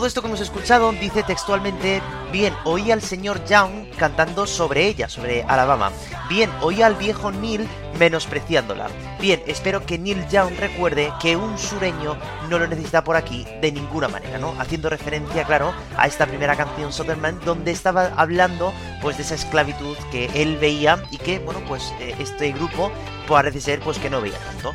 Todo 0.01 0.07
esto 0.07 0.21
que 0.23 0.29
hemos 0.29 0.41
escuchado 0.41 0.91
dice 0.93 1.21
textualmente, 1.21 2.01
bien, 2.31 2.55
oí 2.63 2.89
al 2.89 3.03
señor 3.03 3.45
Young 3.45 3.87
cantando 3.99 4.47
sobre 4.47 4.87
ella, 4.87 5.07
sobre 5.07 5.43
Alabama. 5.43 5.91
Bien, 6.27 6.49
oí 6.61 6.81
al 6.81 6.95
viejo 6.95 7.31
Neil 7.31 7.69
menospreciándola. 7.99 8.87
Bien, 9.19 9.43
espero 9.45 9.85
que 9.85 9.99
Neil 9.99 10.27
Young 10.27 10.57
recuerde 10.57 11.13
que 11.21 11.35
un 11.35 11.55
sureño 11.55 12.17
no 12.49 12.57
lo 12.57 12.65
necesita 12.65 13.03
por 13.03 13.15
aquí 13.15 13.45
de 13.61 13.71
ninguna 13.71 14.07
manera, 14.07 14.39
¿no? 14.39 14.59
Haciendo 14.59 14.89
referencia, 14.89 15.43
claro, 15.43 15.71
a 15.95 16.07
esta 16.07 16.25
primera 16.25 16.55
canción 16.55 16.91
Southern 16.91 17.39
donde 17.45 17.69
estaba 17.69 18.11
hablando 18.17 18.73
pues 19.03 19.17
de 19.17 19.23
esa 19.23 19.35
esclavitud 19.35 19.95
que 20.11 20.31
él 20.33 20.57
veía 20.57 21.03
y 21.11 21.19
que, 21.19 21.37
bueno, 21.37 21.61
pues 21.67 21.93
eh, 21.99 22.15
este 22.17 22.53
grupo 22.53 22.91
parece 23.27 23.61
ser 23.61 23.79
pues 23.81 23.99
que 23.99 24.09
no 24.09 24.19
veía 24.19 24.39
tanto. 24.39 24.73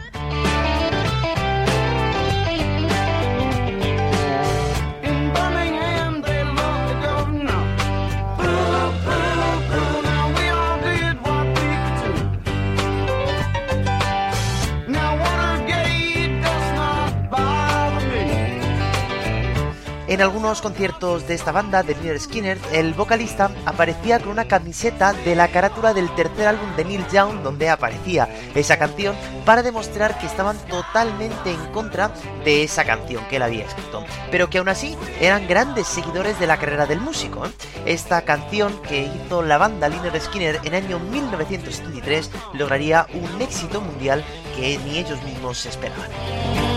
En 20.08 20.22
algunos 20.22 20.62
conciertos 20.62 21.26
de 21.26 21.34
esta 21.34 21.50
banda, 21.50 21.82
de 21.82 21.96
Neil 21.96 22.20
Skinner, 22.20 22.58
el 22.72 22.94
vocalista 22.94 23.50
aparecía 23.64 24.20
con 24.20 24.28
una 24.28 24.46
camiseta 24.46 25.12
de 25.12 25.34
la 25.34 25.48
carátula 25.48 25.94
del 25.94 26.14
tercer 26.14 26.46
álbum 26.46 26.76
de 26.76 26.84
Neil 26.84 27.04
Young, 27.12 27.42
donde 27.42 27.68
aparecía 27.68 28.28
esa 28.54 28.78
canción, 28.78 29.16
para 29.44 29.64
demostrar 29.64 30.16
que 30.18 30.26
estaban 30.26 30.56
totalmente 30.68 31.50
en 31.50 31.72
contra 31.72 32.12
de 32.44 32.62
esa 32.62 32.84
canción 32.84 33.24
que 33.28 33.36
él 33.36 33.42
había 33.42 33.64
escrito, 33.64 34.04
pero 34.30 34.48
que 34.48 34.58
aún 34.58 34.68
así 34.68 34.96
eran 35.20 35.48
grandes 35.48 35.88
seguidores 35.88 36.38
de 36.38 36.46
la 36.46 36.56
carrera 36.56 36.86
del 36.86 37.00
músico. 37.00 37.44
¿eh? 37.44 37.50
Esta 37.84 38.22
canción 38.22 38.80
que 38.82 39.10
hizo 39.12 39.42
la 39.42 39.58
banda 39.58 39.88
Liner 39.88 40.20
Skinner 40.20 40.60
en 40.62 40.74
el 40.74 40.84
año 40.84 41.00
1973 41.00 42.30
lograría 42.54 43.08
un 43.12 43.42
éxito 43.42 43.80
mundial 43.80 44.24
que 44.54 44.78
ni 44.84 44.98
ellos 44.98 45.20
mismos 45.24 45.66
esperaban. 45.66 46.75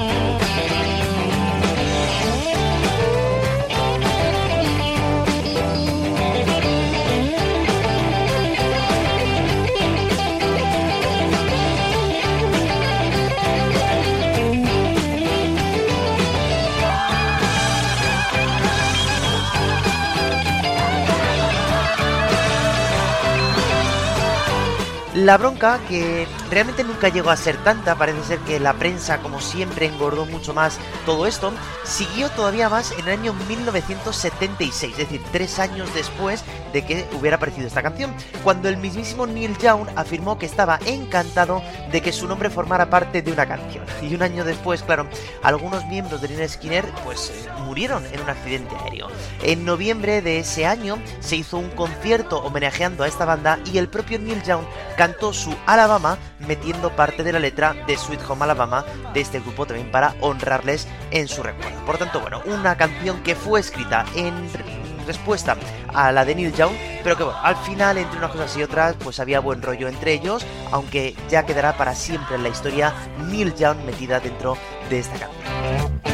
La 25.20 25.38
bronca, 25.38 25.82
que 25.90 26.26
realmente 26.50 26.84
nunca 26.84 27.10
llegó 27.10 27.30
a 27.30 27.38
ser 27.38 27.58
tanta, 27.64 27.96
parece 27.96 28.24
ser 28.24 28.40
que 28.40 28.60
la 28.60 28.74
prensa, 28.74 29.20
como 29.20 29.42
siempre, 29.42 29.88
engordó 29.88 30.26
mucho 30.26 30.54
más 30.54 30.78
todo 31.06 31.28
esto, 31.28 31.52
siguió 31.84 32.30
todavía 32.30 32.70
más 32.70 32.92
en 32.92 33.08
el 33.08 33.20
año 33.20 33.34
1976, 33.48 34.92
es 34.92 34.98
decir, 34.98 35.22
tres 35.32 35.60
años 35.60 35.94
después 35.94 36.44
de 36.74 36.86
que 36.86 37.08
hubiera 37.14 37.38
aparecido 37.38 37.68
esta 37.68 37.82
canción, 37.82 38.14
cuando 38.44 38.70
el 38.70 38.78
mismísimo 38.78 39.26
Neil 39.28 39.58
Young 39.58 39.88
afirmó 39.96 40.38
que 40.38 40.46
estaba 40.46 40.80
encantado 40.86 41.62
de 41.92 42.02
que 42.02 42.12
su 42.12 42.28
nombre 42.28 42.50
formara 42.50 42.90
parte 42.90 43.22
de 43.22 43.32
una 43.32 43.48
canción. 43.48 43.86
Y 44.02 44.14
un 44.16 44.24
año 44.24 44.44
después, 44.44 44.84
claro, 44.84 45.08
algunos 45.44 45.86
miembros 45.86 46.22
de 46.22 46.30
Lynyrd 46.30 46.50
Skinner 46.50 46.86
pues 47.04 47.30
eh, 47.30 47.50
murieron 47.66 48.06
en 48.06 48.22
un 48.22 48.30
accidente 48.30 48.76
aéreo. 48.76 49.08
En 49.44 49.66
noviembre 49.66 50.22
de 50.22 50.40
ese 50.40 50.66
año 50.66 50.98
se 51.20 51.36
hizo 51.36 51.58
un 51.58 51.70
concierto 51.72 52.40
homenajeando 52.40 53.04
a 53.04 53.08
esta 53.08 53.26
banda 53.26 53.60
y 53.72 53.78
el 53.78 53.90
propio 53.90 54.20
Neil 54.20 54.44
Young 54.44 54.66
cantó 54.98 55.34
su 55.34 55.56
Alabama 55.66 56.18
metiendo 56.40 56.96
parte 56.96 57.24
de 57.24 57.34
la 57.34 57.40
letra 57.40 57.76
de 57.88 57.98
Sweet 57.98 58.22
Home 58.28 58.44
Alabama 58.44 58.86
de 59.14 59.22
este 59.22 59.40
grupo 59.40 59.66
también 59.66 59.92
para 59.92 60.16
honrarles 60.22 60.88
en 61.12 61.28
su 61.28 61.44
recuerdo. 61.44 61.80
Por 61.86 61.98
tanto, 61.98 62.20
bueno, 62.20 62.42
una 62.46 62.78
canción 62.78 63.22
que 63.24 63.36
fue 63.36 63.60
escrita 63.60 64.06
en 64.16 64.34
respuesta 65.06 65.58
a 65.94 66.12
la 66.12 66.24
de 66.24 66.36
Neil 66.36 66.54
Young, 66.54 66.74
pero 67.04 67.18
que 67.18 67.24
bueno, 67.24 67.40
al 67.42 67.56
final 67.58 67.98
entre 67.98 68.20
unas 68.20 68.32
cosas 68.32 68.56
y 68.58 68.64
otras 68.64 68.96
pues 69.00 69.20
había 69.20 69.40
buen 69.40 69.62
rollo 69.62 69.88
entre 69.88 70.14
ellos, 70.14 70.46
aunque 70.72 71.16
ya 71.30 71.46
quedará 71.46 71.76
para 71.78 71.96
siempre 71.96 72.36
en 72.36 72.44
la 72.44 72.50
historia 72.50 72.94
Neil 73.28 73.56
Young 73.56 73.78
metida 73.86 74.20
dentro 74.20 74.56
de 74.90 75.00
esta 75.00 75.18
canción. 75.18 76.09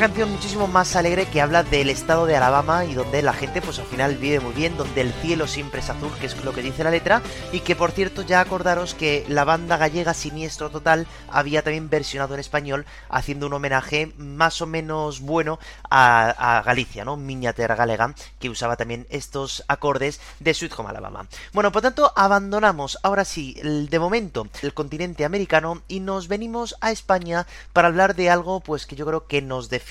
Canción 0.00 0.30
muchísimo 0.30 0.66
más 0.68 0.94
alegre 0.94 1.24
que 1.24 1.40
habla 1.40 1.62
del 1.62 1.88
estado 1.88 2.26
de 2.26 2.36
Alabama 2.36 2.84
y 2.84 2.92
donde 2.92 3.22
la 3.22 3.32
gente 3.32 3.62
pues 3.62 3.78
al 3.78 3.86
final 3.86 4.16
vive 4.16 4.40
muy 4.40 4.52
bien, 4.52 4.76
donde 4.76 5.00
el 5.00 5.10
cielo 5.14 5.46
siempre 5.46 5.80
es 5.80 5.88
azul, 5.88 6.12
que 6.20 6.26
es 6.26 6.44
lo 6.44 6.52
que 6.52 6.60
dice 6.60 6.84
la 6.84 6.90
letra, 6.90 7.22
y 7.50 7.60
que 7.60 7.74
por 7.74 7.92
cierto 7.92 8.20
ya 8.20 8.40
acordaros 8.40 8.94
que 8.94 9.24
la 9.26 9.44
banda 9.44 9.78
gallega 9.78 10.12
Siniestro 10.12 10.68
Total 10.68 11.06
había 11.30 11.62
también 11.62 11.88
versionado 11.88 12.34
en 12.34 12.40
español 12.40 12.84
haciendo 13.08 13.46
un 13.46 13.54
homenaje 13.54 14.12
más 14.18 14.60
o 14.60 14.66
menos 14.66 15.20
bueno 15.20 15.58
a, 15.90 16.62
Galicia, 16.64 17.04
¿no? 17.04 17.16
Miñater 17.16 17.74
Galega, 17.74 18.14
que 18.38 18.50
usaba 18.50 18.76
también 18.76 19.06
estos 19.08 19.64
acordes 19.66 20.20
de 20.40 20.52
Sweet 20.52 20.78
Home 20.78 20.90
Alabama. 20.90 21.26
Bueno, 21.54 21.72
por 21.72 21.80
tanto, 21.80 22.12
abandonamos 22.14 22.98
ahora 23.02 23.24
sí, 23.24 23.54
de 23.62 23.98
momento, 23.98 24.46
el 24.60 24.74
continente 24.74 25.24
americano 25.24 25.82
y 25.88 26.00
nos 26.00 26.28
venimos 26.28 26.76
a 26.82 26.92
España 26.92 27.46
para 27.72 27.88
hablar 27.88 28.14
de 28.14 28.28
algo 28.28 28.60
pues 28.60 28.84
que 28.84 28.96
yo 28.96 29.06
creo 29.06 29.26
que 29.26 29.40
nos 29.40 29.70
define 29.70 29.85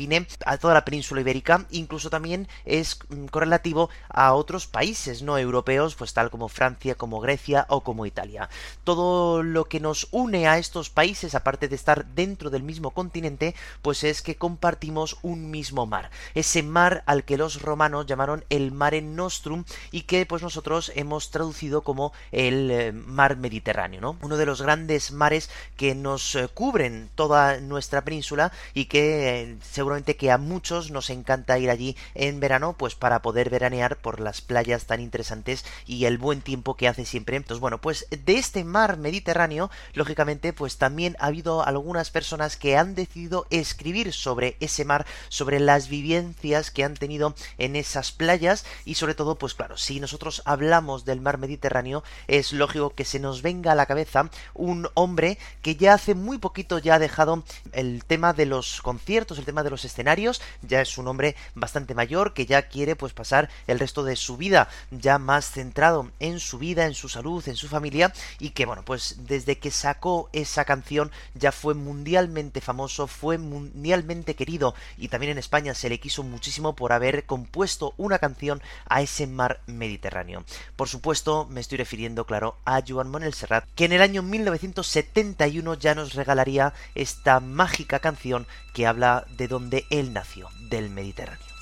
a 0.46 0.58
toda 0.58 0.74
la 0.74 0.86
península 0.86 1.22
ibérica, 1.22 1.66
incluso 1.72 2.10
también 2.10 2.48
es 2.66 3.00
mm, 3.10 3.26
correlativo 3.28 3.90
a 4.10 4.34
otros 4.34 4.68
países 4.68 5.22
no 5.22 5.38
europeos, 5.38 5.96
pues 5.96 6.14
tal 6.14 6.30
como 6.30 6.50
Francia, 6.50 6.96
como 6.96 7.20
Grecia 7.20 7.66
o 7.70 7.82
como 7.82 8.06
Italia. 8.06 8.50
Todo 8.84 9.44
lo 9.44 9.66
que 9.66 9.80
nos 9.80 10.08
une 10.12 10.48
a 10.48 10.58
estos 10.58 10.90
países, 10.90 11.36
aparte 11.36 11.68
de 11.68 11.76
estar 11.76 12.06
dentro 12.06 12.50
del 12.50 12.64
mismo 12.64 12.92
continente, 12.92 13.56
pues 13.82 14.04
es 14.04 14.22
que 14.22 14.36
compartimos 14.36 15.18
un 15.22 15.50
mismo 15.52 15.86
mar. 15.86 16.10
Ese 16.34 16.64
mar 16.64 17.04
al 17.06 17.24
que 17.24 17.38
los 17.38 17.62
romanos 17.62 18.06
llamaron 18.06 18.44
el 18.50 18.72
Mare 18.72 19.02
Nostrum 19.02 19.64
y 19.92 20.02
que 20.02 20.26
pues 20.26 20.42
nosotros 20.42 20.92
hemos 20.96 21.32
traducido 21.32 21.84
como 21.84 22.14
el 22.32 22.72
eh, 22.72 22.92
mar 22.92 23.38
Mediterráneo, 23.38 24.02
¿no? 24.02 24.18
Uno 24.22 24.38
de 24.38 24.46
los 24.46 24.62
grandes 24.62 25.12
mares 25.12 25.50
que 25.78 25.96
nos 25.96 26.36
eh, 26.36 26.48
cubren 26.54 27.10
toda 27.16 27.60
nuestra 27.60 28.04
península 28.04 28.52
y 28.74 28.86
que 28.86 29.42
eh, 29.42 29.58
seguramente 29.86 30.18
que 30.18 30.32
a 30.32 30.40
muchos 30.40 30.90
nos 30.90 31.12
encanta 31.12 31.60
ir 31.60 31.70
allí 31.70 31.96
en 32.16 32.40
verano 32.40 32.74
pues 32.76 32.96
para 32.96 33.22
poder 33.22 33.52
veranear 33.52 33.98
por 33.98 34.20
las 34.20 34.42
playas 34.42 34.86
tan 34.86 35.00
interesantes 35.00 35.64
y 35.86 36.06
el 36.06 36.18
buen 36.18 36.42
tiempo 36.42 36.74
que 36.74 36.88
hace 36.88 37.06
siempre. 37.06 37.38
Entonces, 37.38 37.62
bueno, 37.62 37.80
pues 37.80 38.08
de 38.10 38.36
este 38.40 38.64
mar 38.64 38.98
Mediterráneo, 38.98 39.70
lógicamente, 39.94 40.54
pues 40.54 40.80
también 40.80 41.16
ha 41.20 41.28
habido 41.28 41.64
algunas 41.64 42.10
personas 42.10 42.58
que 42.58 42.78
han 42.78 42.96
decidido 42.96 43.46
escribir 43.52 44.12
sobre 44.12 44.58
ese 44.60 44.86
mar, 44.86 45.06
sobre 45.30 45.60
las 45.60 45.88
vivencias 45.88 46.72
que 46.72 46.84
han 46.84 46.96
tenido 46.96 47.36
en 47.60 47.76
esas 47.76 48.12
playas 48.12 48.66
y 48.86 48.96
sobre 48.96 49.14
todo, 49.14 49.36
pues 49.36 49.54
claro, 49.54 49.78
si 49.78 50.00
nosotros 50.00 50.42
hablamos 50.46 51.06
del 51.06 51.22
mar 51.22 51.38
Mediterráneo, 51.38 52.04
es 52.28 52.54
lógico 52.54 52.96
que 52.96 53.06
se 53.06 53.20
nos 53.20 53.44
venga 53.44 53.74
a 53.74 53.76
la 53.76 53.86
cabeza 53.86 54.32
un 54.56 54.88
hombre 54.96 55.38
que 55.62 55.76
ya 55.76 55.94
hace 55.94 56.16
muy 56.16 56.40
poquito 56.40 56.80
ya 56.80 56.96
ha 56.96 57.00
dejado 57.00 57.44
el 57.72 58.04
tema 58.04 58.34
de 58.34 58.48
los 58.48 58.82
conciertos, 58.82 59.38
el 59.38 59.46
tema 59.46 59.62
de 59.62 59.70
los 59.70 59.75
escenarios, 59.84 60.42
ya 60.62 60.80
es 60.80 60.98
un 60.98 61.08
hombre 61.08 61.36
bastante 61.56 61.96
mayor 61.96 62.34
que 62.34 62.46
ya 62.46 62.70
quiere 62.70 62.96
pues 62.96 63.14
pasar 63.14 63.50
el 63.68 63.80
resto 63.80 64.04
de 64.04 64.16
su 64.16 64.38
vida 64.38 64.70
ya 64.92 65.18
más 65.18 65.52
centrado 65.52 66.12
en 66.20 66.40
su 66.40 66.58
vida, 66.58 66.86
en 66.86 66.94
su 66.94 67.10
salud, 67.10 67.46
en 67.48 67.56
su 67.56 67.68
familia 67.68 68.14
y 68.40 68.52
que 68.52 68.66
bueno, 68.66 68.84
pues 68.86 69.18
desde 69.28 69.58
que 69.58 69.72
sacó 69.72 70.30
esa 70.34 70.66
canción 70.66 71.12
ya 71.34 71.52
fue 71.52 71.74
mundialmente 71.74 72.62
famoso, 72.62 73.08
fue 73.08 73.38
mundialmente 73.38 74.36
querido 74.36 74.76
y 74.98 75.10
también 75.10 75.32
en 75.32 75.38
España 75.40 75.74
se 75.74 75.90
le 75.90 76.00
quiso 76.00 76.24
muchísimo 76.24 76.76
por 76.76 76.94
haber 76.94 77.26
compuesto 77.26 77.94
una 77.98 78.20
canción 78.20 78.62
a 78.88 79.02
ese 79.02 79.28
mar 79.28 79.62
Mediterráneo. 79.66 80.44
Por 80.76 80.88
supuesto, 80.88 81.48
me 81.50 81.62
estoy 81.62 81.78
refiriendo, 81.78 82.26
claro, 82.26 82.58
a 82.66 82.82
Joan 82.86 83.10
Manuel 83.10 83.34
Serrat, 83.34 83.66
que 83.76 83.86
en 83.86 83.94
el 83.94 84.02
año 84.02 84.22
1971 84.22 85.74
ya 85.76 85.96
nos 85.96 86.14
regalaría 86.14 86.74
esta 86.94 87.40
mágica 87.40 88.00
canción 88.00 88.48
que 88.74 88.86
habla 88.86 89.26
de 89.38 89.48
donde 89.56 89.86
él 89.90 90.12
nació, 90.12 90.50
del 90.60 90.90
Mediterráneo. 90.90 91.56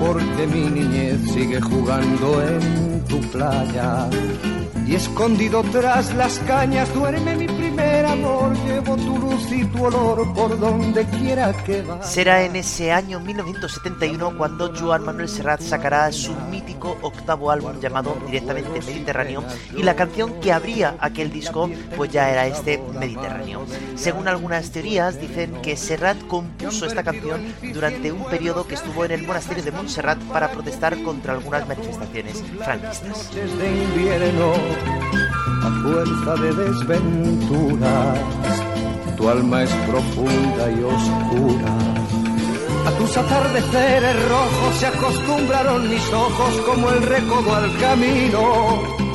Porque 0.00 0.46
mi 0.48 0.64
niñez 0.68 1.20
sigue 1.32 1.60
jugando 1.60 2.42
en 2.42 3.04
tu 3.04 3.20
playa 3.30 4.10
y 4.90 4.96
escondido 4.96 5.62
tras 5.70 6.12
las 6.14 6.40
cañas 6.40 6.92
duerme 6.92 7.36
mi 7.36 7.46
primer 7.46 8.04
amor. 8.06 8.52
Llevo 8.66 8.96
tu 8.96 9.18
luz 9.18 9.52
y 9.52 9.64
tu 9.66 9.84
olor 9.84 10.34
por 10.34 10.58
donde 10.58 11.04
quiera 11.06 11.52
que 11.64 11.82
vaya. 11.82 12.02
Será 12.02 12.42
en 12.42 12.56
ese 12.56 12.90
año 12.90 13.20
1971 13.20 14.36
cuando 14.36 14.74
Joan 14.74 15.04
Manuel 15.04 15.28
Serrat 15.28 15.60
sacará 15.60 16.10
su 16.10 16.34
mítico 16.50 16.98
octavo 17.02 17.52
álbum 17.52 17.78
llamado 17.80 18.16
directamente 18.26 18.80
Mediterráneo 18.80 19.44
y 19.76 19.84
la 19.84 19.94
canción 19.94 20.40
que 20.40 20.52
abría 20.52 20.96
aquel 20.98 21.30
disco 21.30 21.70
pues 21.96 22.10
ya 22.10 22.28
era 22.28 22.48
este 22.48 22.82
Mediterráneo. 22.98 23.64
Según 23.94 24.26
algunas 24.26 24.72
teorías 24.72 25.20
dicen 25.20 25.62
que 25.62 25.76
Serrat 25.76 26.18
compuso 26.26 26.86
esta 26.86 27.04
canción 27.04 27.54
durante 27.72 28.10
un 28.10 28.24
periodo 28.24 28.66
que 28.66 28.74
estuvo 28.74 29.04
en 29.04 29.12
el 29.12 29.22
monasterio 29.24 29.62
de 29.62 29.70
Montserrat 29.70 30.18
para 30.32 30.50
protestar 30.50 31.00
contra 31.04 31.34
algunas 31.34 31.68
manifestaciones 31.68 32.42
franquistas. 32.58 33.30
A 35.62 35.70
fuerza 35.82 36.34
de 36.42 36.52
desventuras. 36.52 38.18
Tu 39.16 39.28
alma 39.28 39.62
es 39.62 39.70
profunda 39.88 40.70
y 40.70 40.82
oscura. 40.82 41.76
A 42.86 42.90
tus 42.92 43.16
atardeceres 43.16 44.28
rojos 44.28 44.76
se 44.78 44.86
acostumbraron 44.86 45.88
mis 45.88 46.12
ojos 46.12 46.56
como 46.66 46.90
el 46.90 47.02
recodo 47.02 47.54
al 47.54 47.78
camino. 47.78 49.09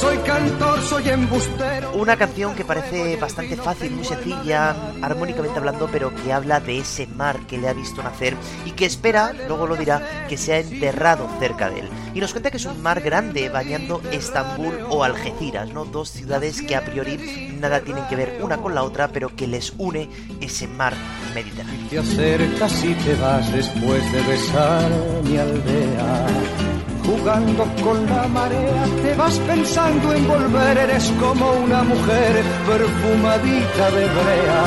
Soy 0.00 0.16
cantor, 0.18 0.80
soy 0.82 1.08
embustero. 1.08 1.92
Una 1.94 2.16
canción 2.16 2.54
que 2.54 2.64
parece 2.64 3.16
bastante 3.16 3.56
fácil, 3.56 3.90
muy 3.90 4.04
sencilla, 4.04 4.76
armónicamente 5.02 5.58
hablando, 5.58 5.88
pero 5.90 6.14
que 6.14 6.32
habla 6.32 6.60
de 6.60 6.78
ese 6.78 7.08
mar 7.08 7.40
que 7.48 7.58
le 7.58 7.68
ha 7.68 7.72
visto 7.72 8.00
nacer 8.02 8.36
y 8.64 8.70
que 8.72 8.86
espera, 8.86 9.32
luego 9.48 9.66
lo 9.66 9.74
dirá, 9.74 10.26
que 10.28 10.36
se 10.36 10.52
ha 10.52 10.58
enterrado 10.60 11.28
cerca 11.40 11.68
de 11.68 11.80
él. 11.80 11.88
Y 12.14 12.20
nos 12.20 12.30
cuenta 12.30 12.52
que 12.52 12.58
es 12.58 12.64
un 12.66 12.80
mar 12.80 13.00
grande 13.00 13.48
bañando 13.48 14.00
Estambul 14.12 14.78
o 14.88 15.02
Algeciras, 15.02 15.72
¿no? 15.72 15.84
Dos 15.84 16.10
ciudades 16.10 16.62
que 16.62 16.76
a 16.76 16.84
priori 16.84 17.56
nada 17.60 17.80
tienen 17.80 18.06
que 18.06 18.16
ver 18.16 18.38
una 18.40 18.58
con 18.58 18.76
la 18.76 18.84
otra, 18.84 19.08
pero 19.08 19.34
que 19.34 19.48
les 19.48 19.72
une 19.78 20.08
ese 20.40 20.68
mar 20.68 20.94
Mediterráneo. 21.34 21.88
Te 21.90 21.98
acercas 21.98 22.84
y 22.84 22.94
te 22.94 23.14
vas 23.16 23.52
después 23.52 24.12
de 24.12 24.22
besar 24.22 24.90
mi 25.24 25.36
aldea. 25.38 26.67
Jugando 27.08 27.64
con 27.82 28.04
la 28.04 28.28
marea, 28.28 28.84
te 29.02 29.14
vas 29.14 29.38
pensando 29.38 30.12
en 30.12 30.28
volver. 30.28 30.76
Eres 30.76 31.10
como 31.18 31.52
una 31.52 31.82
mujer 31.82 32.44
perfumadita 32.66 33.90
de 33.96 34.04
brea, 34.18 34.64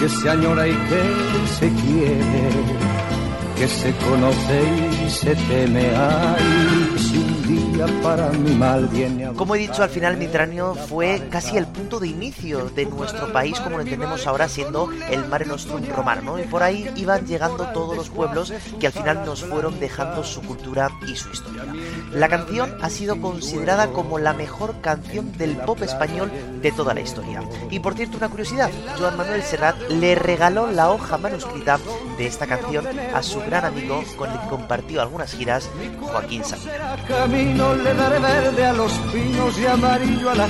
que 0.00 0.08
se 0.08 0.30
añora 0.30 0.66
y 0.66 0.72
que 0.72 1.02
se 1.58 1.68
quiere, 1.82 2.48
que 3.54 3.68
se 3.68 3.94
conoce 3.96 4.58
y 5.04 5.10
se 5.10 5.36
teme. 5.36 5.90
Ay, 5.94 6.83
si 7.86 7.92
un 7.92 8.00
día 8.00 8.02
para 8.02 8.30
mi 8.30 8.54
mal 8.54 8.86
viene 8.88 9.26
a 9.26 9.32
Como 9.32 9.54
he 9.54 9.58
dicho, 9.58 9.82
al 9.82 9.90
final 9.90 10.12
el 10.12 10.18
Mediterráneo 10.18 10.74
fue 10.74 11.28
casi 11.30 11.56
el 11.56 11.66
punto 11.66 12.00
de 12.00 12.08
inicio 12.08 12.70
de 12.70 12.86
nuestro 12.86 13.32
país, 13.32 13.58
como 13.60 13.76
lo 13.76 13.82
entendemos 13.82 14.26
ahora, 14.26 14.48
siendo 14.48 14.90
el 15.10 15.26
Mare 15.26 15.46
Nostrum 15.46 15.84
romano, 15.86 16.22
¿no? 16.22 16.38
Y 16.38 16.44
por 16.44 16.62
ahí 16.62 16.90
iban 16.96 17.26
llegando 17.26 17.66
todos 17.72 17.96
los 17.96 18.10
pueblos 18.10 18.52
que 18.78 18.86
al 18.86 18.92
final 18.92 19.24
nos 19.24 19.44
fueron 19.44 19.78
dejando 19.80 20.24
su 20.24 20.42
cultura 20.42 20.90
y 21.06 21.16
su 21.16 21.30
historia. 21.30 21.64
La 22.14 22.28
canción 22.28 22.76
ha 22.80 22.90
sido 22.90 23.20
considerada 23.20 23.88
como 23.88 24.18
la 24.18 24.32
mejor 24.32 24.80
canción 24.80 25.36
del 25.36 25.56
pop 25.56 25.82
español 25.82 26.30
de 26.62 26.72
toda 26.72 26.94
la 26.94 27.00
historia. 27.00 27.42
Y 27.70 27.80
por 27.80 27.94
cierto, 27.94 28.16
una 28.16 28.28
curiosidad, 28.28 28.70
Joan 28.98 29.16
Manuel 29.16 29.42
Serrat 29.42 29.76
le 29.90 30.14
regaló 30.14 30.70
la 30.70 30.90
hoja 30.90 31.18
manuscrita 31.18 31.78
de 32.16 32.26
esta 32.26 32.46
canción 32.46 32.86
a 33.12 33.22
su 33.22 33.40
gran 33.40 33.64
amigo 33.64 34.02
con 34.16 34.30
el 34.30 34.38
que 34.38 34.48
compartió 34.48 35.02
algunas 35.02 35.32
giras, 35.32 35.68
Joaquín 36.00 36.44
Sabina. 36.44 36.96
camino, 37.08 37.70
verde 37.70 38.64
a 38.64 38.72
los 38.72 38.92
pinos 39.12 39.58
y 39.58 39.66
amarillo 39.66 40.30
a 40.30 40.34
la. 40.34 40.48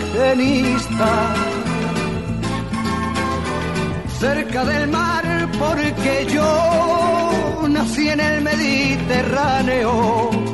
Cerca 4.18 4.64
del 4.64 4.88
mar, 4.88 5.48
porque 5.58 6.26
yo 6.32 7.66
nací 7.68 8.08
en 8.08 8.20
el 8.20 8.42
Mediterráneo. 8.42 10.53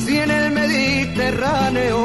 Nací 0.00 0.16
en 0.16 0.30
el 0.30 0.50
Mediterráneo. 0.52 1.98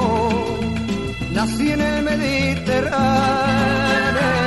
Nací 1.32 1.72
en 1.72 1.80
el 1.80 2.04
Mediterráneo. 2.04 4.45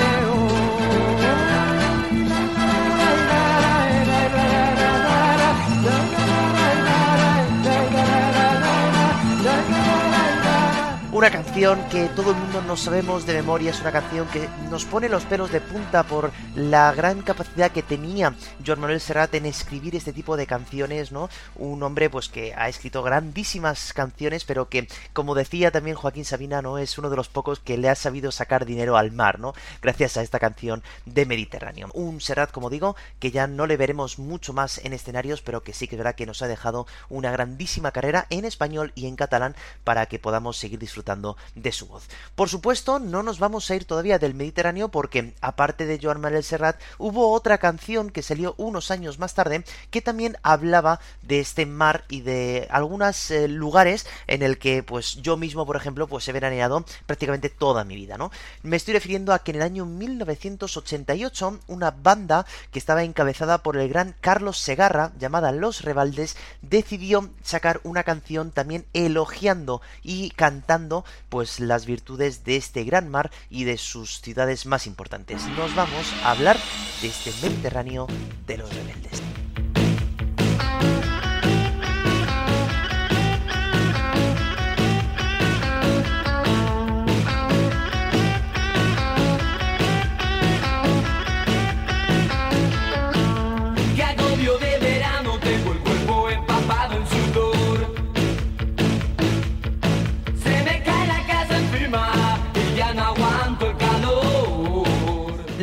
Una 11.19 11.33
canción 11.33 11.83
que 11.89 12.05
todo 12.15 12.31
el 12.31 12.37
mundo 12.37 12.63
no 12.63 12.77
sabemos 12.77 13.27
de 13.27 13.35
memoria, 13.35 13.73
es 13.73 13.81
una 13.81 13.91
canción 13.91 14.29
que 14.29 14.49
nos 14.71 14.85
pone 14.85 15.09
los 15.09 15.25
pelos 15.25 15.51
de 15.51 15.61
punta 15.61 16.05
por 16.05 16.31
la 16.55 16.93
gran 16.93 17.23
capacidad 17.23 17.73
que 17.73 17.83
tenía 17.83 18.37
Joan 18.65 18.79
Manuel 18.79 19.01
Serrat 19.01 19.35
en 19.35 19.45
escribir 19.45 19.97
este 19.97 20.13
tipo 20.13 20.37
de 20.37 20.47
canciones, 20.47 21.11
¿no? 21.11 21.29
Un 21.57 21.83
hombre 21.83 22.09
pues 22.09 22.29
que 22.29 22.55
ha 22.55 22.69
escrito 22.69 23.03
grandísimas 23.03 23.93
canciones, 23.93 24.45
pero 24.45 24.69
que, 24.69 24.87
como 25.13 25.35
decía 25.35 25.73
también 25.73 25.97
Joaquín 25.97 26.25
Sabina, 26.25 26.63
¿no? 26.63 26.79
Es 26.79 26.99
uno 26.99 27.11
de 27.11 27.17
los 27.17 27.29
pocos 27.29 27.59
que 27.59 27.79
le 27.79 27.89
ha 27.89 27.97
sabido 27.97 28.31
sacar 28.31 28.65
dinero 28.65 28.97
al 28.97 29.11
mar, 29.11 29.41
¿no? 29.41 29.55
Gracias 29.83 30.17
a 30.19 30.23
esta 30.23 30.39
canción 30.39 30.85
de 31.05 31.27
Mediterráneo. 31.27 31.89
Un 31.95 32.21
Serrat, 32.21 32.53
como 32.53 32.71
digo, 32.71 32.95
que 33.19 33.33
ya 33.33 33.49
no 33.49 33.67
le 33.67 33.77
veremos 33.77 34.21
mucho 34.21 34.53
más 34.53 34.79
en 34.85 34.93
escenarios, 34.93 35.43
pero 35.43 35.65
que 35.65 35.73
sí 35.73 35.89
que 35.89 35.99
que 36.17 36.27
nos 36.27 36.43
ha 36.43 36.47
dejado 36.47 36.87
una 37.09 37.33
grandísima 37.33 37.91
carrera 37.91 38.29
en 38.31 38.45
español 38.45 38.93
y 38.95 39.09
en 39.09 39.17
catalán 39.17 39.57
para 39.83 40.07
que 40.07 40.21
podamos 40.21 40.57
seguir 40.57 40.79
disfrutando 40.79 41.08
de 41.55 41.73
su 41.73 41.87
voz. 41.87 42.07
Por 42.35 42.51
supuesto, 42.51 42.99
no 42.99 43.23
nos 43.23 43.39
vamos 43.39 43.71
a 43.71 43.75
ir 43.75 43.87
todavía 43.87 44.19
del 44.19 44.35
Mediterráneo 44.35 44.91
porque, 44.91 45.33
aparte 45.41 45.87
de 45.87 45.99
Joan 46.01 46.21
Manuel 46.21 46.45
Serrat, 46.45 46.79
hubo 46.99 47.33
otra 47.33 47.57
canción 47.57 48.11
que 48.11 48.23
salió 48.23 48.55
unos 48.59 48.91
años 48.91 49.19
más 49.19 49.35
tarde 49.35 49.65
que 49.91 50.03
también 50.03 50.37
hablaba 50.43 51.01
de 51.23 51.41
este 51.41 51.65
mar 51.65 52.05
y 52.11 52.21
de 52.21 52.69
algunos 52.71 53.31
eh, 53.31 53.49
lugares 53.49 54.07
en 54.27 54.43
el 54.43 54.59
que 54.59 54.83
pues 54.83 55.17
yo 55.23 55.39
mismo, 55.39 55.65
por 55.65 55.77
ejemplo, 55.77 56.07
pues 56.07 56.29
he 56.29 56.33
veraneado 56.33 56.85
prácticamente 57.07 57.49
toda 57.49 57.85
mi 57.85 57.97
vida, 57.97 58.19
¿no? 58.19 58.31
Me 58.63 58.77
estoy 58.77 58.93
refiriendo 58.93 59.33
a 59.33 59.39
que 59.39 59.53
en 59.53 59.57
el 59.57 59.63
año 59.63 59.87
1988 59.87 61.61
una 61.69 61.91
banda 61.91 62.45
que 62.71 62.79
estaba 62.79 63.03
encabezada 63.03 63.63
por 63.63 63.79
el 63.79 63.89
gran 63.89 64.15
Carlos 64.21 64.59
Segarra, 64.59 65.13
llamada 65.19 65.53
Los 65.53 65.83
Rebaldes, 65.83 66.37
decidió 66.61 67.31
sacar 67.43 67.81
una 67.83 68.03
canción 68.03 68.51
también 68.51 68.85
elogiando 68.93 69.81
y 70.03 70.31
cantando 70.31 70.98
pues 71.29 71.61
las 71.61 71.87
virtudes 71.87 72.45
de 72.45 72.57
este 72.57 72.85
gran 72.85 73.09
mar 73.09 73.31
y 73.51 73.65
de 73.65 73.79
sus 73.79 74.21
ciudades 74.21 74.67
más 74.67 74.87
importantes. 74.87 75.45
Nos 75.57 75.75
vamos 75.75 76.13
a 76.25 76.31
hablar 76.31 76.57
de 77.03 77.09
este 77.09 77.33
Mediterráneo 77.43 78.07
de 78.47 78.59
los 78.59 78.75
rebeldes. 78.75 79.23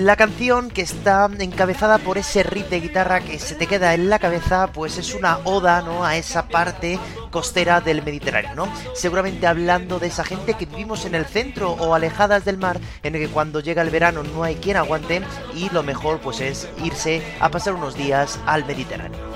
La 0.05 0.17
canción 0.17 0.69
que 0.69 0.83
está 0.83 1.27
encabezada 1.39 1.97
por 1.97 2.19
ese 2.19 2.43
riff 2.43 2.69
de 2.69 2.79
guitarra 2.79 3.21
que 3.21 3.39
se 3.39 3.55
te 3.55 3.65
queda 3.65 3.95
en 3.95 4.07
la 4.07 4.19
cabeza, 4.19 4.67
pues 4.71 4.99
es 4.99 5.15
una 5.15 5.39
oda, 5.45 5.81
¿no? 5.81 6.05
A 6.05 6.15
esa 6.15 6.47
parte 6.47 6.99
costera 7.31 7.81
del 7.81 8.03
Mediterráneo, 8.03 8.53
¿no? 8.53 8.67
Seguramente 8.93 9.47
hablando 9.47 9.97
de 9.97 10.05
esa 10.05 10.23
gente 10.23 10.53
que 10.53 10.67
vivimos 10.67 11.05
en 11.05 11.15
el 11.15 11.25
centro 11.25 11.71
o 11.71 11.95
alejadas 11.95 12.45
del 12.45 12.59
mar, 12.59 12.79
en 13.01 13.15
el 13.15 13.21
que 13.21 13.33
cuando 13.33 13.61
llega 13.61 13.81
el 13.81 13.89
verano 13.89 14.21
no 14.21 14.43
hay 14.43 14.57
quien 14.57 14.77
aguante 14.77 15.23
y 15.55 15.71
lo 15.71 15.81
mejor 15.81 16.19
pues 16.19 16.39
es 16.39 16.69
irse 16.83 17.23
a 17.39 17.49
pasar 17.49 17.73
unos 17.73 17.95
días 17.95 18.39
al 18.45 18.63
Mediterráneo. 18.63 19.34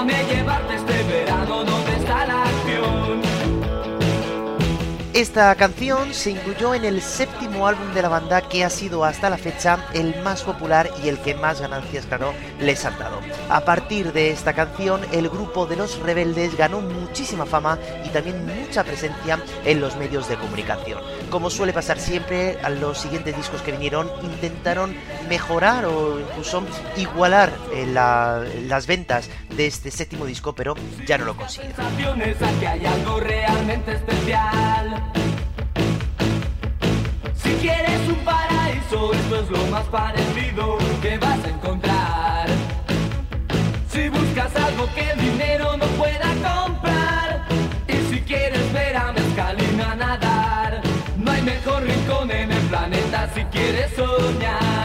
I'll 0.00 0.06
make 0.06 0.32
it. 0.32 0.49
Esta 5.20 5.54
canción 5.54 6.14
se 6.14 6.30
incluyó 6.30 6.72
en 6.74 6.82
el 6.86 7.02
séptimo 7.02 7.66
álbum 7.66 7.92
de 7.92 8.00
la 8.00 8.08
banda 8.08 8.40
que 8.40 8.64
ha 8.64 8.70
sido 8.70 9.04
hasta 9.04 9.28
la 9.28 9.36
fecha 9.36 9.84
el 9.92 10.18
más 10.22 10.42
popular 10.42 10.88
y 11.04 11.08
el 11.10 11.18
que 11.18 11.34
más 11.34 11.60
ganancias, 11.60 12.06
claro, 12.06 12.32
les 12.58 12.86
han 12.86 12.98
dado. 12.98 13.20
A 13.50 13.60
partir 13.60 14.14
de 14.14 14.30
esta 14.30 14.54
canción, 14.54 15.02
el 15.12 15.28
grupo 15.28 15.66
de 15.66 15.76
los 15.76 15.98
rebeldes 15.98 16.56
ganó 16.56 16.80
muchísima 16.80 17.44
fama 17.44 17.78
y 18.02 18.08
también 18.08 18.46
mucha 18.46 18.82
presencia 18.82 19.38
en 19.66 19.82
los 19.82 19.94
medios 19.96 20.26
de 20.26 20.36
comunicación. 20.36 21.00
Como 21.28 21.50
suele 21.50 21.74
pasar 21.74 21.98
siempre, 22.00 22.58
a 22.62 22.70
los 22.70 22.96
siguientes 22.96 23.36
discos 23.36 23.60
que 23.60 23.72
vinieron 23.72 24.10
intentaron 24.22 24.96
mejorar 25.28 25.84
o 25.84 26.18
incluso 26.18 26.62
igualar 26.96 27.52
eh, 27.74 27.84
la- 27.84 28.42
las 28.62 28.86
ventas 28.86 29.28
de 29.54 29.66
este 29.66 29.90
séptimo 29.90 30.24
disco, 30.24 30.54
pero 30.54 30.74
ya 31.06 31.18
no 31.18 31.26
lo 31.26 31.36
consiguieron. 31.36 31.76
Si 37.42 37.52
quieres 37.54 38.08
un 38.08 38.16
paraíso, 38.24 39.12
esto 39.12 39.40
es 39.40 39.50
lo 39.50 39.66
más 39.66 39.86
parecido 39.86 40.78
que 41.00 41.18
vas 41.18 41.44
a 41.44 41.48
encontrar. 41.48 42.46
Si 43.90 44.08
buscas 44.08 44.54
algo 44.56 44.88
que 44.94 45.10
el 45.10 45.20
dinero 45.20 45.76
no 45.76 45.86
pueda 45.86 46.28
comprar, 46.34 47.46
y 47.88 47.96
si 48.12 48.20
quieres 48.20 48.72
ver 48.72 48.96
a 48.96 49.12
Mezcalina 49.12 49.94
nadar, 49.94 50.82
no 51.16 51.30
hay 51.30 51.42
mejor 51.42 51.82
rincón 51.82 52.30
en 52.30 52.52
el 52.52 52.62
planeta 52.66 53.30
si 53.34 53.42
quieres 53.44 53.90
soñar. 53.94 54.79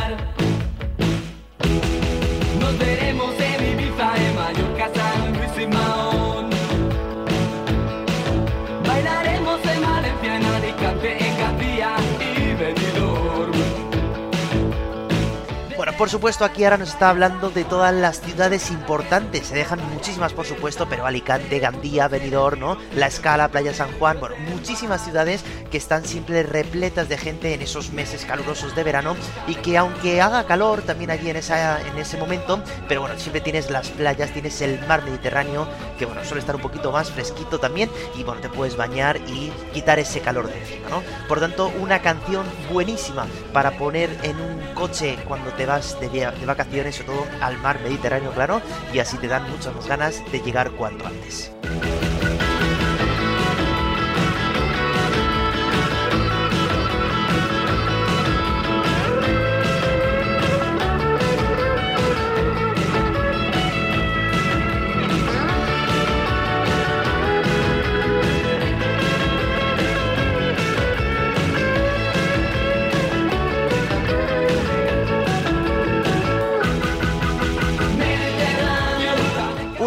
Por 15.98 16.10
supuesto, 16.10 16.44
aquí 16.44 16.64
ahora 16.64 16.78
nos 16.78 16.90
está 16.90 17.10
hablando 17.10 17.50
de 17.50 17.64
todas 17.64 17.94
las 17.94 18.20
ciudades 18.20 18.70
importantes. 18.70 19.48
Se 19.48 19.56
dejan 19.56 19.80
muchísimas, 19.94 20.34
por 20.34 20.46
supuesto, 20.46 20.88
pero 20.90 21.06
Alicante, 21.06 21.60
Gandía, 21.60 22.08
Benidorm, 22.08 22.60
¿no? 22.60 22.78
La 22.96 23.08
Escala, 23.08 23.48
Playa 23.48 23.74
San 23.74 23.98
Juan, 23.98 24.20
bueno, 24.20 24.36
muchísimas 24.50 25.04
ciudades 25.04 25.44
que 25.72 25.78
están 25.78 26.04
siempre 26.06 26.44
repletas 26.44 27.08
de 27.08 27.18
gente 27.18 27.54
en 27.54 27.62
esos 27.62 27.92
meses 27.92 28.26
calurosos 28.26 28.76
de 28.76 28.84
verano 28.84 29.16
y 29.48 29.56
que 29.56 29.78
aunque 29.78 30.22
haga 30.22 30.46
calor 30.46 30.82
también 30.82 31.12
allí 31.12 31.30
en, 31.30 31.38
esa, 31.38 31.82
en 31.82 31.98
ese 31.98 32.18
momento, 32.18 32.62
pero 32.88 33.02
bueno, 33.02 33.18
siempre 33.18 33.42
tienes 33.42 33.70
las 33.70 33.90
playas, 33.90 34.32
tienes 34.32 34.62
el 34.62 34.86
mar 34.88 35.04
Mediterráneo, 35.04 35.68
que 35.98 36.06
bueno, 36.06 36.26
suele 36.26 36.42
estar 36.42 36.56
un 36.56 36.62
poquito 36.62 36.92
más 36.92 37.10
fresquito 37.10 37.60
también 37.60 37.90
y 38.18 38.24
bueno, 38.24 38.42
te 38.42 38.50
puedes 38.50 38.76
bañar 38.76 39.18
y 39.28 39.52
quitar 39.74 40.00
ese 40.00 40.20
calor 40.20 40.48
de 40.48 40.60
encima, 40.60 40.90
¿no? 40.90 41.04
Por 41.28 41.40
tanto, 41.40 41.72
una 41.80 42.02
canción 42.02 42.46
buenísima 42.72 43.28
para 43.54 43.72
poner 43.78 44.10
en 44.24 44.40
un 44.42 44.74
coche 44.74 45.18
cuando 45.28 45.52
te 45.52 45.66
vas 45.66 45.85
de, 46.00 46.10
de 46.10 46.46
vacaciones, 46.46 46.96
sobre 46.96 47.14
todo 47.14 47.26
al 47.42 47.58
mar 47.60 47.80
Mediterráneo, 47.82 48.32
claro, 48.32 48.62
y 48.94 49.00
así 49.00 49.18
te 49.18 49.28
dan 49.28 49.50
muchas 49.50 49.74
más 49.76 49.88
ganas 49.88 50.24
de 50.32 50.40
llegar 50.40 50.72
cuanto 50.72 51.06
antes. 51.06 51.52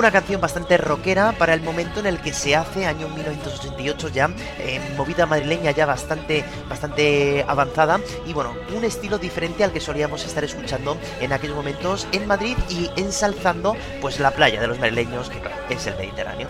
Una 0.08 0.20
canción 0.20 0.40
bastante 0.40 0.78
rockera 0.78 1.32
para 1.32 1.52
el 1.52 1.60
momento 1.60 2.00
en 2.00 2.06
el 2.06 2.18
que 2.18 2.32
se 2.32 2.56
hace, 2.56 2.86
año 2.86 3.10
1988 3.10 4.08
ya, 4.08 4.30
eh, 4.58 4.80
movida 4.96 5.26
madrileña 5.26 5.70
ya 5.72 5.84
bastante, 5.84 6.46
bastante 6.66 7.44
avanzada 7.46 8.00
y 8.26 8.32
bueno, 8.32 8.54
un 8.74 8.84
estilo 8.84 9.18
diferente 9.18 9.64
al 9.64 9.70
que 9.70 9.80
solíamos 9.80 10.24
estar 10.24 10.42
escuchando 10.42 10.96
en 11.20 11.34
aquellos 11.34 11.56
momentos 11.56 12.08
en 12.12 12.26
Madrid 12.26 12.56
y 12.70 12.88
ensalzando 12.98 13.76
pues 14.00 14.18
la 14.18 14.30
playa 14.30 14.62
de 14.62 14.68
los 14.68 14.78
madrileños, 14.78 15.28
que 15.28 15.74
es 15.74 15.86
el 15.86 15.98
Mediterráneo. 15.98 16.48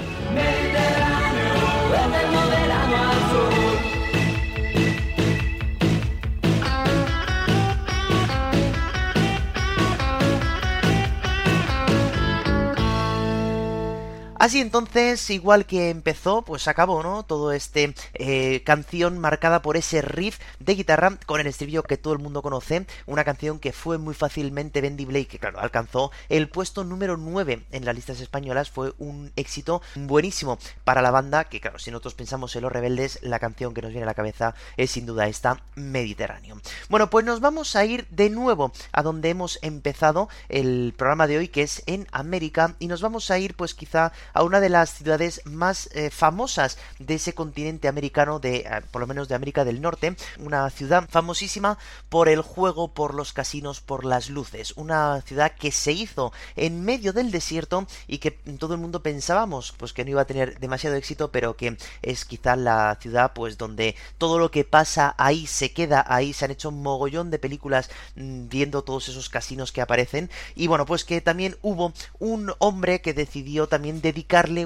Así 14.48 14.62
entonces, 14.62 15.28
igual 15.28 15.66
que 15.66 15.90
empezó, 15.90 16.40
pues 16.40 16.68
acabó, 16.68 17.02
¿no? 17.02 17.22
Todo 17.22 17.52
este 17.52 17.94
eh, 18.14 18.62
canción 18.64 19.18
marcada 19.18 19.61
por 19.61 19.76
ese 19.76 20.00
riff 20.00 20.38
de 20.58 20.74
guitarra 20.74 21.18
con 21.26 21.38
el 21.38 21.46
estribillo 21.46 21.82
que 21.82 21.98
todo 21.98 22.14
el 22.14 22.18
mundo 22.18 22.40
conoce, 22.40 22.87
una 23.04 23.24
canción 23.24 23.58
que 23.58 23.74
fue 23.74 23.98
muy 23.98 24.14
fácilmente 24.14 24.80
vendible 24.80 25.20
y 25.20 25.26
que 25.26 25.38
claro, 25.38 25.61
alcanzó 25.61 26.12
el 26.30 26.48
puesto 26.48 26.82
número 26.82 27.18
9 27.18 27.66
en 27.72 27.84
las 27.84 27.94
listas 27.94 28.20
españolas, 28.20 28.70
fue 28.70 28.94
un 28.96 29.32
éxito 29.37 29.82
buenísimo 29.94 30.58
para 30.82 31.02
la 31.02 31.11
banda, 31.11 31.44
que 31.44 31.61
claro, 31.61 31.78
si 31.78 31.90
nosotros 31.90 32.14
pensamos 32.14 32.56
en 32.56 32.62
Los 32.62 32.72
Rebeldes, 32.72 33.18
la 33.20 33.40
canción 33.40 33.74
que 33.74 33.82
nos 33.82 33.90
viene 33.90 34.04
a 34.04 34.06
la 34.06 34.14
cabeza 34.14 34.54
es 34.78 34.92
sin 34.92 35.04
duda 35.04 35.28
esta 35.28 35.61
Mediterráneo. 35.74 36.58
Bueno, 36.88 37.11
pues 37.11 37.26
nos 37.26 37.40
vamos 37.40 37.76
a 37.76 37.84
ir 37.84 38.06
de 38.08 38.30
nuevo 38.30 38.72
a 38.92 39.02
donde 39.02 39.28
hemos 39.28 39.58
empezado 39.61 40.30
el 40.48 40.94
programa 40.96 41.26
de 41.26 41.37
hoy, 41.37 41.48
que 41.48 41.64
es 41.64 41.82
en 41.84 42.06
América, 42.12 42.76
y 42.78 42.87
nos 42.87 43.02
vamos 43.02 43.30
a 43.30 43.38
ir 43.38 43.54
pues 43.54 43.74
quizá 43.74 44.12
a 44.32 44.38
una 44.42 44.61
de 44.61 44.68
las 44.68 44.94
ciudades 44.94 45.42
más 45.44 45.88
eh, 45.92 46.11
famosas 46.11 46.79
de 46.98 47.14
ese 47.14 47.35
continente 47.35 47.88
americano, 47.88 48.38
de 48.38 48.59
eh, 48.59 48.83
por 48.90 49.01
lo 49.01 49.07
menos 49.07 49.29
de 49.29 49.35
América 49.35 49.64
del 49.64 49.81
Norte, 49.81 50.16
una 50.38 50.68
ciudad 50.70 51.09
famosísima 51.09 51.79
por 52.09 52.29
el 52.29 52.42
juego, 52.42 52.88
por 52.88 53.14
los 53.14 53.33
casinos, 53.33 53.81
por 53.81 54.05
las 54.05 54.31
luces, 54.31 54.72
una 54.77 55.20
ciudad 55.22 55.53
que 55.53 55.72
se 55.72 55.92
hizo 55.92 56.33
en 56.57 56.85
medio 56.85 57.12
del 57.12 57.31
desierto 57.31 57.87
y 58.07 58.18
que 58.18 58.31
todo 58.31 58.74
el 58.74 58.81
mundo 58.81 59.03
pensábamos 59.03 59.74
pues 59.77 59.92
que 59.92 60.05
no 60.05 60.11
iba 60.11 60.22
a 60.22 60.27
tener 60.27 60.59
demasiado 60.59 60.96
éxito, 60.96 61.31
pero 61.31 61.57
que 61.57 61.77
es 62.03 62.24
quizá 62.24 62.57
la 62.57 62.96
ciudad 63.01 63.33
pues 63.35 63.59
donde 63.59 63.96
todo 64.18 64.38
lo 64.38 64.51
que 64.51 64.64
pasa 64.64 65.14
ahí 65.18 65.46
se 65.46 65.72
queda. 65.72 66.05
Ahí, 66.07 66.33
se 66.33 66.44
han 66.44 66.51
hecho 66.51 66.68
un 66.68 66.83
mogollón 66.83 67.31
de 67.31 67.38
películas 67.38 67.90
mm, 68.16 68.48
viendo 68.48 68.83
todos 68.83 69.09
esos 69.09 69.29
casinos 69.29 69.72
que 69.72 69.81
aparecen. 69.81 70.31
Y 70.55 70.66
bueno, 70.66 70.87
pues 70.87 71.05
que 71.05 71.20
también 71.20 71.57
hubo 71.62 71.92
un 72.18 72.53
hombre 72.59 73.01
que 73.01 73.14
decidió 73.14 73.66
también 73.66 74.01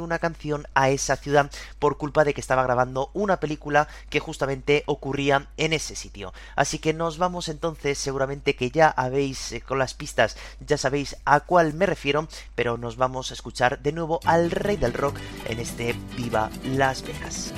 una 0.01 0.18
canción 0.18 0.66
a 0.75 0.90
esa 0.90 1.16
ciudad 1.16 1.51
por 1.79 1.96
culpa 1.96 2.25
de 2.25 2.35
que 2.35 2.40
estaba 2.40 2.64
grabando 2.64 3.11
una 3.14 3.38
película 3.38 3.87
que 4.11 4.18
justamente 4.18 4.83
ocurría 4.87 5.46
en 5.57 5.72
ese 5.72 5.94
sitio. 5.94 6.33
Así 6.57 6.79
que 6.79 6.92
nos 6.92 7.16
vamos 7.18 7.48
entonces, 7.48 7.96
seguramente 7.98 8.57
que 8.57 8.70
ya 8.70 8.88
habéis 8.88 9.53
eh, 9.53 9.61
con 9.61 9.79
las 9.79 9.94
pistas, 9.94 10.37
ya 10.66 10.77
sabéis 10.77 11.16
a 11.25 11.40
cuál 11.40 11.75
me 11.75 11.87
refiero, 11.87 12.27
pero 12.57 12.77
nos 12.77 12.96
vamos 12.96 13.31
a 13.31 13.35
escuchar 13.35 13.79
de 13.81 13.92
nuevo 13.92 14.18
al 14.25 14.51
rey 14.51 14.77
del 14.77 14.94
rock 14.94 15.18
en 15.46 15.61
este 15.61 15.94
Viva 16.16 16.51
Las 16.64 17.03
Vegas. 17.03 17.53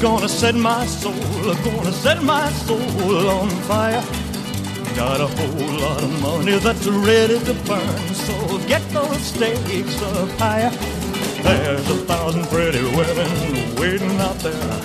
Gonna 0.00 0.28
set 0.28 0.54
my 0.54 0.86
soul, 0.86 1.12
gonna 1.64 1.92
set 1.92 2.22
my 2.22 2.48
soul 2.50 3.28
on 3.28 3.50
fire. 3.66 4.27
Got 4.98 5.20
a 5.20 5.28
whole 5.28 5.78
lot 5.78 6.02
of 6.02 6.20
money 6.20 6.58
that's 6.58 6.88
ready 6.88 7.38
to 7.38 7.54
burn, 7.68 8.14
so 8.14 8.58
get 8.66 8.82
those 8.90 9.20
stakes 9.20 10.02
up 10.02 10.28
higher. 10.40 10.70
There's 11.40 11.88
a 11.88 11.98
thousand 11.98 12.46
pretty 12.46 12.82
women 12.82 13.76
waiting 13.76 14.18
out 14.18 14.34
there. 14.40 14.76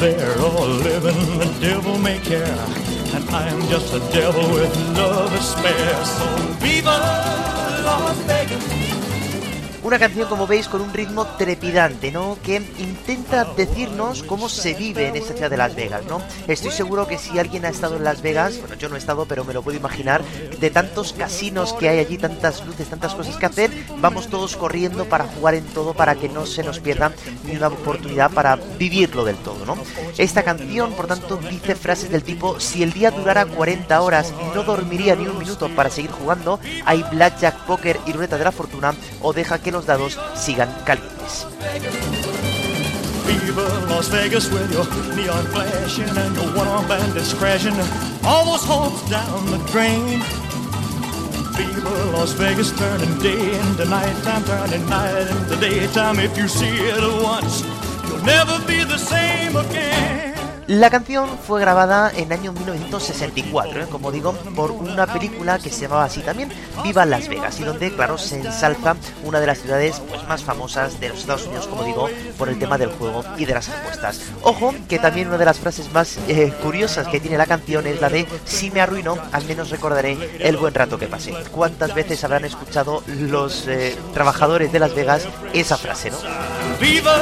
They're 0.00 0.40
all 0.40 0.68
living 0.68 1.38
the 1.38 1.54
devil 1.60 1.98
may 1.98 2.18
care, 2.20 2.56
and 3.14 3.28
I'm 3.28 3.60
just 3.68 3.92
a 3.92 4.00
devil 4.10 4.42
with 4.54 4.74
love 4.96 5.30
to 5.30 5.42
spare. 5.42 6.04
So 6.06 6.36
viva 6.64 6.96
Las 7.84 8.16
Vegas. 8.20 9.01
Una 9.82 9.98
canción, 9.98 10.28
como 10.28 10.46
veis, 10.46 10.68
con 10.68 10.80
un 10.80 10.94
ritmo 10.94 11.26
trepidante, 11.36 12.12
¿no? 12.12 12.38
Que 12.40 12.62
intenta 12.78 13.44
decirnos 13.56 14.22
cómo 14.22 14.48
se 14.48 14.74
vive 14.74 15.08
en 15.08 15.16
esta 15.16 15.34
ciudad 15.34 15.50
de 15.50 15.56
Las 15.56 15.74
Vegas, 15.74 16.04
¿no? 16.08 16.22
Estoy 16.46 16.70
seguro 16.70 17.08
que 17.08 17.18
si 17.18 17.36
alguien 17.40 17.64
ha 17.64 17.68
estado 17.68 17.96
en 17.96 18.04
Las 18.04 18.22
Vegas, 18.22 18.60
bueno, 18.60 18.76
yo 18.76 18.88
no 18.88 18.94
he 18.94 18.98
estado, 18.98 19.26
pero 19.26 19.44
me 19.44 19.52
lo 19.52 19.62
puedo 19.62 19.76
imaginar, 19.76 20.22
de 20.60 20.70
tantos 20.70 21.12
casinos 21.12 21.72
que 21.72 21.88
hay 21.88 21.98
allí, 21.98 22.16
tantas 22.16 22.64
luces, 22.64 22.88
tantas 22.88 23.16
cosas 23.16 23.36
que 23.36 23.46
hacer, 23.46 23.72
vamos 23.98 24.28
todos 24.28 24.56
corriendo 24.56 25.06
para 25.06 25.24
jugar 25.24 25.54
en 25.54 25.64
todo, 25.64 25.94
para 25.94 26.14
que 26.14 26.28
no 26.28 26.46
se 26.46 26.62
nos 26.62 26.78
pierda 26.78 27.10
ni 27.44 27.56
una 27.56 27.66
oportunidad 27.66 28.30
para 28.30 28.54
vivirlo 28.78 29.24
del 29.24 29.36
todo, 29.36 29.66
¿no? 29.66 29.76
Esta 30.16 30.44
canción, 30.44 30.92
por 30.92 31.08
tanto, 31.08 31.38
dice 31.38 31.74
frases 31.74 32.08
del 32.08 32.22
tipo, 32.22 32.60
si 32.60 32.84
el 32.84 32.92
día 32.92 33.10
durara 33.10 33.46
40 33.46 34.00
horas, 34.00 34.32
no 34.54 34.62
dormiría 34.62 35.16
ni 35.16 35.26
un 35.26 35.38
minuto 35.38 35.68
para 35.70 35.90
seguir 35.90 36.12
jugando, 36.12 36.60
hay 36.84 37.02
blackjack, 37.10 37.66
póker 37.66 37.98
y 38.06 38.12
ruleta 38.12 38.38
de 38.38 38.44
la 38.44 38.52
fortuna, 38.52 38.94
o 39.20 39.32
deja 39.32 39.58
que 39.58 39.71
los 39.72 39.86
dados 39.86 40.18
sigan 40.34 40.68
calientes. 40.84 41.46
The 51.74 51.90
Las 52.12 52.32
Vegas 52.34 52.72
turning 52.72 53.18
day 53.18 53.58
into 53.60 53.84
nighttime, 53.84 54.44
turning 54.44 54.88
night 54.88 55.28
into 55.30 55.56
daytime. 55.56 56.18
If 56.18 56.36
you 56.36 56.48
see 56.48 56.66
it 56.66 57.22
once, 57.22 57.62
you'll 58.08 58.24
never 58.24 58.58
be 58.66 58.84
the 58.84 58.98
same 58.98 59.56
again. 59.56 60.11
La 60.72 60.88
canción 60.88 61.28
fue 61.46 61.60
grabada 61.60 62.10
en 62.16 62.32
año 62.32 62.50
1964, 62.54 63.82
¿eh? 63.82 63.86
como 63.90 64.10
digo, 64.10 64.32
por 64.56 64.70
una 64.70 65.06
película 65.06 65.58
que 65.58 65.68
se 65.68 65.82
llamaba 65.82 66.04
así 66.04 66.22
también, 66.22 66.50
Viva 66.82 67.04
Las 67.04 67.28
Vegas, 67.28 67.60
y 67.60 67.64
donde, 67.64 67.94
claro, 67.94 68.16
se 68.16 68.40
ensalza 68.40 68.96
una 69.22 69.38
de 69.38 69.48
las 69.48 69.58
ciudades 69.58 70.00
pues, 70.08 70.26
más 70.26 70.42
famosas 70.42 70.98
de 70.98 71.10
los 71.10 71.18
Estados 71.18 71.44
Unidos, 71.44 71.66
como 71.66 71.84
digo, 71.84 72.08
por 72.38 72.48
el 72.48 72.58
tema 72.58 72.78
del 72.78 72.88
juego 72.88 73.22
y 73.36 73.44
de 73.44 73.52
las 73.52 73.68
apuestas. 73.68 74.22
Ojo, 74.40 74.74
que 74.88 74.98
también 74.98 75.28
una 75.28 75.36
de 75.36 75.44
las 75.44 75.58
frases 75.58 75.92
más 75.92 76.16
eh, 76.26 76.54
curiosas 76.62 77.06
que 77.06 77.20
tiene 77.20 77.36
la 77.36 77.44
canción 77.44 77.86
es 77.86 78.00
la 78.00 78.08
de 78.08 78.26
si 78.46 78.70
me 78.70 78.80
arruino, 78.80 79.18
al 79.30 79.44
menos 79.44 79.68
recordaré 79.68 80.16
el 80.38 80.56
buen 80.56 80.72
rato 80.72 80.98
que 80.98 81.06
pasé. 81.06 81.34
¿Cuántas 81.50 81.94
veces 81.94 82.24
habrán 82.24 82.46
escuchado 82.46 83.02
los 83.08 83.68
eh, 83.68 83.94
trabajadores 84.14 84.72
de 84.72 84.78
Las 84.78 84.94
Vegas 84.94 85.28
esa 85.52 85.76
frase, 85.76 86.10
no? 86.10 86.16
Viva. 86.80 87.20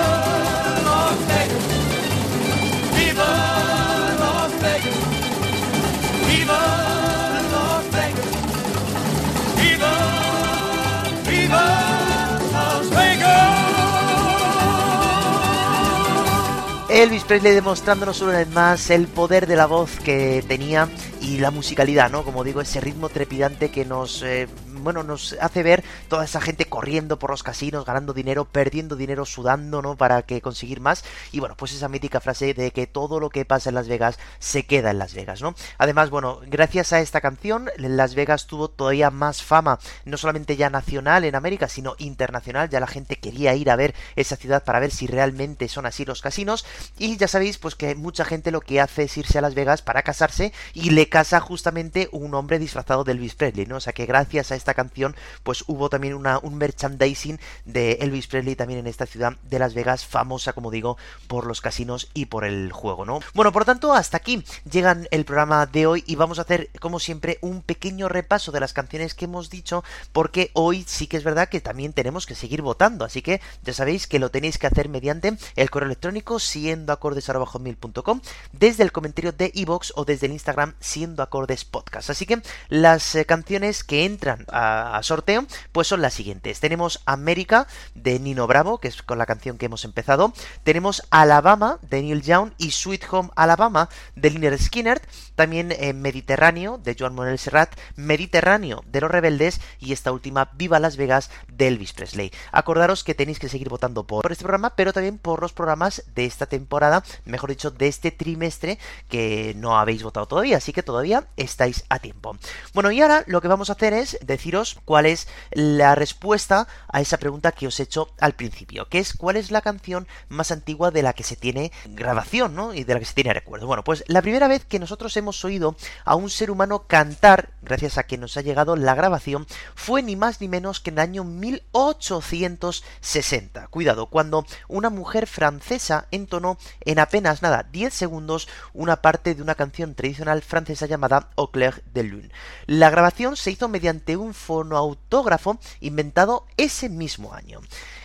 Elvis 17.00 17.24
Presley 17.24 17.54
demostrándonos 17.54 18.20
una 18.20 18.32
vez 18.32 18.48
más 18.50 18.90
el 18.90 19.06
poder 19.06 19.46
de 19.46 19.56
la 19.56 19.64
voz 19.64 19.92
que 20.04 20.44
tenía 20.46 20.86
y 21.22 21.38
la 21.38 21.50
musicalidad, 21.50 22.10
¿no? 22.10 22.24
Como 22.24 22.44
digo, 22.44 22.60
ese 22.60 22.78
ritmo 22.78 23.08
trepidante 23.08 23.70
que 23.70 23.86
nos, 23.86 24.22
eh, 24.22 24.48
bueno, 24.72 25.02
nos 25.02 25.36
hace 25.40 25.62
ver 25.62 25.84
toda 26.08 26.24
esa 26.24 26.40
gente 26.40 26.66
corriendo 26.66 27.18
por 27.18 27.30
los 27.30 27.42
casinos, 27.42 27.84
ganando 27.84 28.12
dinero, 28.12 28.44
perdiendo 28.44 28.96
dinero, 28.96 29.24
sudando, 29.24 29.82
¿no? 29.82 29.96
Para 29.96 30.22
que 30.22 30.40
conseguir 30.40 30.80
más. 30.80 31.04
Y 31.32 31.40
bueno, 31.40 31.56
pues 31.56 31.72
esa 31.72 31.88
mítica 31.88 32.20
frase 32.20 32.54
de 32.54 32.70
que 32.70 32.86
todo 32.86 33.20
lo 33.20 33.30
que 33.30 33.44
pasa 33.44 33.70
en 33.70 33.74
Las 33.74 33.88
Vegas 33.88 34.18
se 34.38 34.66
queda 34.66 34.90
en 34.90 34.98
Las 34.98 35.14
Vegas, 35.14 35.42
¿no? 35.42 35.54
Además, 35.78 36.10
bueno, 36.10 36.40
gracias 36.46 36.92
a 36.92 37.00
esta 37.00 37.20
canción, 37.20 37.70
Las 37.76 38.14
Vegas 38.14 38.46
tuvo 38.46 38.68
todavía 38.68 39.10
más 39.10 39.42
fama, 39.42 39.78
no 40.04 40.16
solamente 40.16 40.56
ya 40.56 40.70
nacional 40.70 41.24
en 41.24 41.34
América, 41.34 41.68
sino 41.68 41.94
internacional. 41.98 42.68
Ya 42.68 42.80
la 42.80 42.86
gente 42.86 43.16
quería 43.16 43.54
ir 43.54 43.70
a 43.70 43.76
ver 43.76 43.94
esa 44.16 44.36
ciudad 44.36 44.64
para 44.64 44.80
ver 44.80 44.90
si 44.90 45.06
realmente 45.06 45.68
son 45.68 45.86
así 45.86 46.04
los 46.04 46.22
casinos. 46.22 46.64
Y 46.98 47.16
ya 47.16 47.28
sabéis, 47.28 47.58
pues 47.58 47.74
que 47.74 47.94
mucha 47.94 48.24
gente 48.24 48.50
lo 48.50 48.60
que 48.60 48.80
hace 48.80 49.04
es 49.04 49.16
irse 49.16 49.38
a 49.38 49.42
Las 49.42 49.54
Vegas 49.54 49.82
para 49.82 50.02
casarse 50.02 50.52
y 50.74 50.90
le 50.90 51.08
casa 51.08 51.40
justamente 51.40 52.08
un 52.12 52.34
hombre 52.34 52.58
disfrazado 52.58 53.04
de 53.04 53.12
Elvis 53.12 53.34
Presley, 53.34 53.66
¿no? 53.66 53.76
O 53.76 53.80
sea 53.80 53.92
que 53.92 54.06
gracias 54.06 54.52
a 54.52 54.56
esta 54.60 54.74
canción, 54.74 55.16
pues 55.42 55.64
hubo 55.66 55.88
también 55.88 56.14
una, 56.14 56.38
un 56.38 56.56
merchandising 56.56 57.40
de 57.64 57.92
Elvis 58.00 58.26
Presley 58.26 58.56
también 58.56 58.80
en 58.80 58.86
esta 58.86 59.06
ciudad 59.06 59.36
de 59.42 59.58
Las 59.58 59.74
Vegas, 59.74 60.06
famosa, 60.06 60.52
como 60.52 60.70
digo, 60.70 60.96
por 61.26 61.46
los 61.46 61.60
casinos 61.60 62.08
y 62.14 62.26
por 62.26 62.44
el 62.44 62.72
juego, 62.72 63.04
¿no? 63.04 63.20
Bueno, 63.34 63.52
por 63.52 63.64
tanto, 63.64 63.92
hasta 63.92 64.18
aquí 64.18 64.44
llegan 64.70 65.08
el 65.10 65.24
programa 65.24 65.66
de 65.66 65.86
hoy 65.86 66.04
y 66.06 66.16
vamos 66.16 66.38
a 66.38 66.42
hacer, 66.42 66.70
como 66.80 66.98
siempre, 66.98 67.38
un 67.40 67.62
pequeño 67.62 68.08
repaso 68.08 68.52
de 68.52 68.60
las 68.60 68.72
canciones 68.72 69.14
que 69.14 69.24
hemos 69.24 69.50
dicho, 69.50 69.82
porque 70.12 70.50
hoy 70.54 70.84
sí 70.86 71.06
que 71.06 71.16
es 71.16 71.24
verdad 71.24 71.48
que 71.48 71.60
también 71.60 71.92
tenemos 71.92 72.26
que 72.26 72.34
seguir 72.34 72.62
votando, 72.62 73.04
así 73.04 73.22
que 73.22 73.40
ya 73.62 73.72
sabéis 73.72 74.06
que 74.06 74.18
lo 74.18 74.30
tenéis 74.30 74.58
que 74.58 74.66
hacer 74.66 74.88
mediante 74.88 75.36
el 75.56 75.70
correo 75.70 75.86
electrónico 75.86 76.38
siendo 76.38 76.92
acordes.com, 76.92 78.20
desde 78.52 78.82
el 78.82 78.92
comentario 78.92 79.32
de 79.32 79.50
iVoox 79.54 79.92
o 79.96 80.04
desde 80.04 80.26
el 80.26 80.32
Instagram 80.32 80.74
siendo 80.80 81.22
acordes 81.22 81.64
podcast. 81.64 82.10
Así 82.10 82.26
que 82.26 82.42
las 82.68 83.14
eh, 83.14 83.24
canciones 83.24 83.84
que 83.84 84.04
entran 84.04 84.44
a, 84.52 85.00
sorteo, 85.02 85.44
pues 85.72 85.88
son 85.88 86.02
las 86.02 86.14
siguientes. 86.14 86.60
Tenemos 86.60 87.02
América 87.06 87.66
de 87.94 88.18
Nino 88.18 88.46
Bravo, 88.46 88.78
que 88.78 88.88
es 88.88 89.02
con 89.02 89.18
la 89.18 89.26
canción 89.26 89.58
que 89.58 89.66
hemos 89.66 89.84
empezado. 89.84 90.32
Tenemos 90.62 91.02
Alabama 91.10 91.78
de 91.82 92.02
Neil 92.02 92.22
Young 92.22 92.52
y 92.58 92.70
Sweet 92.70 93.04
Home 93.10 93.30
Alabama 93.36 93.88
de 94.14 94.30
Liner 94.30 94.58
Skinner. 94.58 95.00
También 95.34 95.72
eh, 95.72 95.92
Mediterráneo 95.92 96.78
de 96.78 96.96
Joan 96.98 97.14
Manuel 97.14 97.38
Serrat, 97.38 97.74
Mediterráneo 97.96 98.82
de 98.86 99.00
Los 99.00 99.10
Rebeldes 99.10 99.60
y 99.78 99.92
esta 99.92 100.12
última 100.12 100.50
Viva 100.54 100.78
Las 100.78 100.96
Vegas 100.96 101.30
de 101.48 101.68
Elvis 101.68 101.92
Presley. 101.92 102.30
Acordaros 102.52 103.04
que 103.04 103.14
tenéis 103.14 103.38
que 103.38 103.48
seguir 103.48 103.68
votando 103.68 104.06
por 104.06 104.30
este 104.30 104.44
programa, 104.44 104.74
pero 104.76 104.92
también 104.92 105.18
por 105.18 105.40
los 105.40 105.52
programas 105.52 106.04
de 106.14 106.26
esta 106.26 106.46
temporada, 106.46 107.02
mejor 107.24 107.50
dicho, 107.50 107.70
de 107.70 107.88
este 107.88 108.10
trimestre 108.10 108.78
que 109.08 109.54
no 109.56 109.78
habéis 109.78 110.02
votado 110.02 110.26
todavía. 110.26 110.58
Así 110.58 110.72
que 110.72 110.82
todavía 110.82 111.26
estáis 111.36 111.84
a 111.88 111.98
tiempo. 111.98 112.36
Bueno, 112.74 112.90
y 112.90 113.00
ahora 113.00 113.24
lo 113.26 113.40
que 113.40 113.48
vamos 113.48 113.70
a 113.70 113.74
hacer 113.74 113.92
es 113.92 114.18
deciros 114.40 114.78
cuál 114.86 115.04
es 115.04 115.28
la 115.50 115.94
respuesta 115.94 116.66
a 116.88 117.02
esa 117.02 117.18
pregunta 117.18 117.52
que 117.52 117.66
os 117.66 117.78
he 117.78 117.82
hecho 117.82 118.08
al 118.18 118.32
principio, 118.32 118.88
que 118.88 118.98
es 118.98 119.12
cuál 119.12 119.36
es 119.36 119.50
la 119.50 119.60
canción 119.60 120.08
más 120.30 120.50
antigua 120.50 120.90
de 120.90 121.02
la 121.02 121.12
que 121.12 121.24
se 121.24 121.36
tiene 121.36 121.72
grabación, 121.84 122.54
¿no? 122.54 122.72
Y 122.72 122.84
de 122.84 122.94
la 122.94 123.00
que 123.00 123.04
se 123.04 123.12
tiene 123.12 123.34
recuerdo. 123.34 123.66
Bueno, 123.66 123.84
pues 123.84 124.02
la 124.06 124.22
primera 124.22 124.48
vez 124.48 124.64
que 124.64 124.78
nosotros 124.78 125.14
hemos 125.18 125.44
oído 125.44 125.76
a 126.06 126.14
un 126.14 126.30
ser 126.30 126.50
humano 126.50 126.86
cantar, 126.86 127.50
gracias 127.60 127.98
a 127.98 128.04
que 128.04 128.16
nos 128.16 128.38
ha 128.38 128.40
llegado 128.40 128.76
la 128.76 128.94
grabación, 128.94 129.46
fue 129.74 130.02
ni 130.02 130.16
más 130.16 130.40
ni 130.40 130.48
menos 130.48 130.80
que 130.80 130.88
en 130.88 130.94
el 130.94 131.00
año 131.00 131.24
1860. 131.24 133.66
Cuidado, 133.66 134.06
cuando 134.06 134.46
una 134.68 134.88
mujer 134.88 135.26
francesa 135.26 136.06
entonó 136.10 136.56
en 136.80 136.98
apenas 136.98 137.42
nada 137.42 137.66
10 137.70 137.92
segundos 137.92 138.48
una 138.72 139.02
parte 139.02 139.34
de 139.34 139.42
una 139.42 139.54
canción 139.54 139.94
tradicional 139.94 140.40
francesa 140.40 140.86
llamada 140.86 141.28
Au 141.36 141.50
clair 141.50 141.82
de 141.92 142.04
lune. 142.04 142.30
La 142.66 142.88
grabación 142.88 143.36
se 143.36 143.50
hizo 143.50 143.68
mediante 143.68 144.16
un 144.16 144.29
fonoautógrafo 144.34 145.58
inventado 145.80 146.46
ese 146.56 146.88
mismo 146.88 147.34
año. 147.34 147.60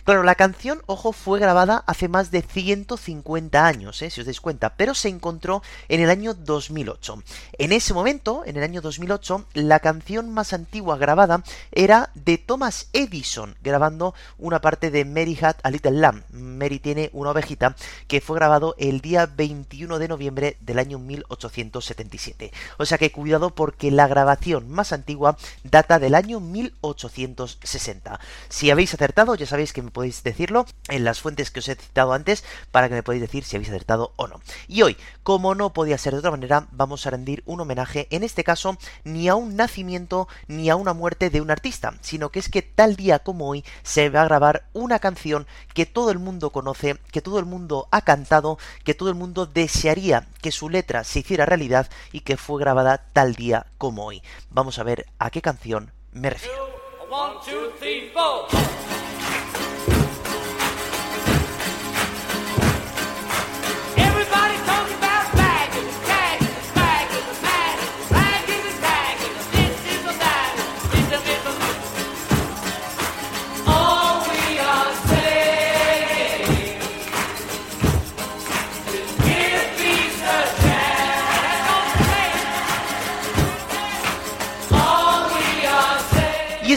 Claro, 0.06 0.22
la 0.22 0.36
canción, 0.36 0.82
ojo, 0.86 1.12
fue 1.12 1.40
grabada 1.40 1.82
hace 1.84 2.06
más 2.06 2.30
de 2.30 2.40
150 2.40 3.66
años, 3.66 4.00
¿eh? 4.02 4.08
si 4.08 4.20
os 4.20 4.26
dais 4.26 4.40
cuenta, 4.40 4.74
pero 4.76 4.94
se 4.94 5.08
encontró 5.08 5.64
en 5.88 6.00
el 6.00 6.10
año 6.10 6.32
2008. 6.32 7.24
En 7.58 7.72
ese 7.72 7.92
momento, 7.92 8.44
en 8.46 8.56
el 8.56 8.62
año 8.62 8.80
2008, 8.80 9.46
la 9.54 9.80
canción 9.80 10.32
más 10.32 10.52
antigua 10.52 10.96
grabada 10.96 11.42
era 11.72 12.10
de 12.14 12.38
Thomas 12.38 12.88
Edison, 12.92 13.56
grabando 13.64 14.14
una 14.38 14.60
parte 14.60 14.92
de 14.92 15.04
Mary 15.04 15.36
Had 15.42 15.56
a 15.64 15.72
Little 15.72 15.98
Lamb. 15.98 16.22
Mary 16.30 16.78
tiene 16.78 17.10
una 17.12 17.30
ovejita, 17.32 17.74
que 18.06 18.20
fue 18.20 18.36
grabado 18.36 18.76
el 18.78 19.00
día 19.00 19.26
21 19.26 19.98
de 19.98 20.06
noviembre 20.06 20.56
del 20.60 20.78
año 20.78 21.00
1877. 21.00 22.52
O 22.78 22.86
sea 22.86 22.96
que 22.96 23.10
cuidado 23.10 23.56
porque 23.56 23.90
la 23.90 24.06
grabación 24.06 24.70
más 24.70 24.92
antigua 24.92 25.36
data 25.64 25.98
del 25.98 26.14
año 26.14 26.38
1860. 26.38 28.20
Si 28.48 28.70
habéis 28.70 28.94
acertado, 28.94 29.34
ya 29.34 29.46
sabéis 29.46 29.72
que 29.72 29.95
podéis 29.96 30.22
decirlo 30.22 30.66
en 30.88 31.04
las 31.04 31.22
fuentes 31.22 31.50
que 31.50 31.60
os 31.60 31.68
he 31.70 31.74
citado 31.74 32.12
antes 32.12 32.44
para 32.70 32.90
que 32.90 32.94
me 32.94 33.02
podáis 33.02 33.22
decir 33.22 33.44
si 33.44 33.56
habéis 33.56 33.70
acertado 33.70 34.12
o 34.16 34.26
no. 34.26 34.42
Y 34.68 34.82
hoy, 34.82 34.98
como 35.22 35.54
no 35.54 35.72
podía 35.72 35.96
ser 35.96 36.12
de 36.12 36.18
otra 36.18 36.30
manera, 36.30 36.66
vamos 36.70 37.06
a 37.06 37.10
rendir 37.10 37.42
un 37.46 37.62
homenaje, 37.62 38.06
en 38.10 38.22
este 38.22 38.44
caso, 38.44 38.76
ni 39.04 39.28
a 39.28 39.36
un 39.36 39.56
nacimiento 39.56 40.28
ni 40.48 40.68
a 40.68 40.76
una 40.76 40.92
muerte 40.92 41.30
de 41.30 41.40
un 41.40 41.50
artista, 41.50 41.94
sino 42.02 42.28
que 42.28 42.40
es 42.40 42.50
que 42.50 42.60
tal 42.60 42.94
día 42.94 43.20
como 43.20 43.48
hoy 43.48 43.64
se 43.84 44.10
va 44.10 44.20
a 44.20 44.26
grabar 44.26 44.66
una 44.74 44.98
canción 44.98 45.46
que 45.72 45.86
todo 45.86 46.10
el 46.10 46.18
mundo 46.18 46.50
conoce, 46.50 46.98
que 47.10 47.22
todo 47.22 47.38
el 47.38 47.46
mundo 47.46 47.88
ha 47.90 48.02
cantado, 48.02 48.58
que 48.84 48.92
todo 48.92 49.08
el 49.08 49.14
mundo 49.14 49.46
desearía 49.46 50.28
que 50.42 50.52
su 50.52 50.68
letra 50.68 51.04
se 51.04 51.20
hiciera 51.20 51.46
realidad 51.46 51.88
y 52.12 52.20
que 52.20 52.36
fue 52.36 52.60
grabada 52.60 52.98
tal 53.14 53.34
día 53.34 53.64
como 53.78 54.04
hoy. 54.04 54.22
Vamos 54.50 54.78
a 54.78 54.82
ver 54.82 55.06
a 55.18 55.30
qué 55.30 55.40
canción 55.40 55.90
me 56.12 56.28
refiero. 56.28 56.66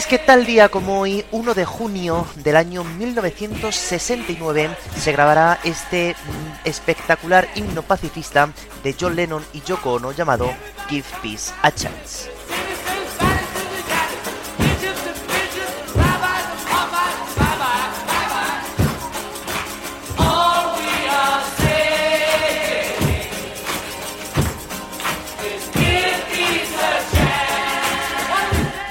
Es 0.00 0.06
que 0.06 0.18
tal 0.18 0.46
día 0.46 0.70
como 0.70 0.98
hoy, 0.98 1.26
1 1.30 1.52
de 1.52 1.66
junio 1.66 2.26
del 2.36 2.56
año 2.56 2.84
1969, 2.84 4.70
se 4.98 5.12
grabará 5.12 5.60
este 5.62 6.14
mm, 6.14 6.66
espectacular 6.66 7.46
himno 7.54 7.82
pacifista 7.82 8.48
de 8.82 8.96
John 8.98 9.14
Lennon 9.14 9.44
y 9.52 9.60
Yoko 9.60 9.92
Ono 9.92 10.12
llamado 10.12 10.50
Give 10.88 11.04
Peace 11.22 11.52
a 11.60 11.70
Chance. 11.70 12.39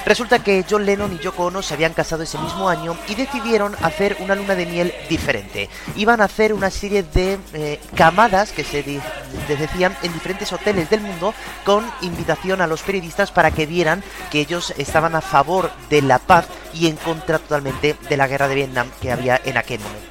Resulta 0.06 0.40
que 0.40 0.66
John 0.70 0.86
Lennon 0.86 1.14
y 1.14 1.20
Yoko 1.20 1.46
Ono 1.46 1.62
se 1.62 1.74
habían 1.74 1.94
casado 1.94 2.24
ese 2.24 2.38
mismo 2.38 2.70
año 2.70 2.98
y 3.08 3.16
decidieron 3.16 3.76
hacer 3.82 4.18
una 4.20 4.36
luna 4.36 4.56
de 4.56 4.66
miel 4.66 4.94
diferente. 5.10 5.70
Iban 5.96 6.22
a 6.22 6.26
hacer 6.26 6.54
una 6.54 6.70
serie 6.70 7.04
de 7.04 7.38
eh, 7.54 7.80
camadas 7.96 8.52
que 8.52 8.64
se 8.64 8.84
decían 9.48 9.96
en 10.02 10.14
diferentes 10.14 10.52
hoteles 10.52 10.90
del 10.90 11.02
mundo 11.02 11.34
con 11.66 11.86
invitación 12.02 12.62
a 12.62 12.68
los 12.68 12.82
periodistas 12.82 13.32
para 13.32 13.52
que 13.52 13.66
vieran 13.66 14.04
que 14.32 14.40
ellos 14.40 14.74
estaban 14.78 15.16
a 15.16 15.22
favor 15.22 15.72
de 15.90 16.02
la 16.02 16.20
paz 16.20 16.48
y 16.74 16.88
en 16.88 16.96
contra 16.98 17.40
totalmente 17.40 17.96
de 18.08 18.18
la 18.18 18.28
guerra 18.28 18.48
de 18.48 18.56
Vietnam 18.56 18.88
que 19.02 19.12
había 19.12 19.42
en 19.44 19.58
aquel 19.58 19.80
momento. 19.80 20.10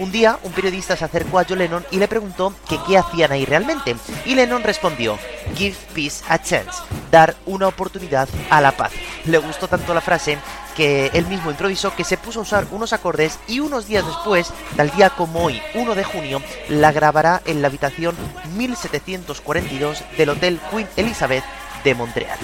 Un 0.00 0.12
día 0.12 0.38
un 0.42 0.52
periodista 0.52 0.96
se 0.96 1.04
acercó 1.04 1.38
a 1.38 1.44
John 1.48 1.58
Lennon 1.58 1.84
y 1.90 1.98
le 1.98 2.08
preguntó 2.08 2.52
que 2.68 2.78
qué 2.86 2.98
hacían 2.98 3.32
ahí 3.32 3.44
realmente. 3.44 3.96
Y 4.24 4.34
Lennon 4.34 4.62
respondió, 4.62 5.18
Give 5.54 5.76
peace 5.94 6.24
a 6.28 6.42
chance, 6.42 6.82
dar 7.10 7.36
una 7.46 7.68
oportunidad 7.68 8.28
a 8.50 8.60
la 8.60 8.76
paz. 8.76 8.92
Le 9.26 9.38
gustó 9.38 9.68
tanto 9.68 9.92
la 9.92 10.00
frase 10.00 10.38
que 10.76 11.10
él 11.12 11.26
mismo 11.26 11.50
improvisó 11.50 11.94
que 11.94 12.04
se 12.04 12.16
puso 12.16 12.40
a 12.40 12.42
usar 12.42 12.66
unos 12.70 12.92
acordes 12.92 13.38
y 13.48 13.60
unos 13.60 13.88
días 13.88 14.06
después, 14.06 14.52
tal 14.76 14.90
día 14.90 15.10
como 15.10 15.44
hoy, 15.44 15.60
1 15.74 15.94
de 15.94 16.04
junio, 16.04 16.42
la 16.68 16.92
grabará 16.92 17.42
en 17.44 17.62
la 17.62 17.68
habitación 17.68 18.14
1742 18.54 20.04
del 20.16 20.28
Hotel 20.30 20.60
Queen 20.70 20.88
Elizabeth 20.96 21.44
de 21.82 21.94
Montreal. 21.94 22.38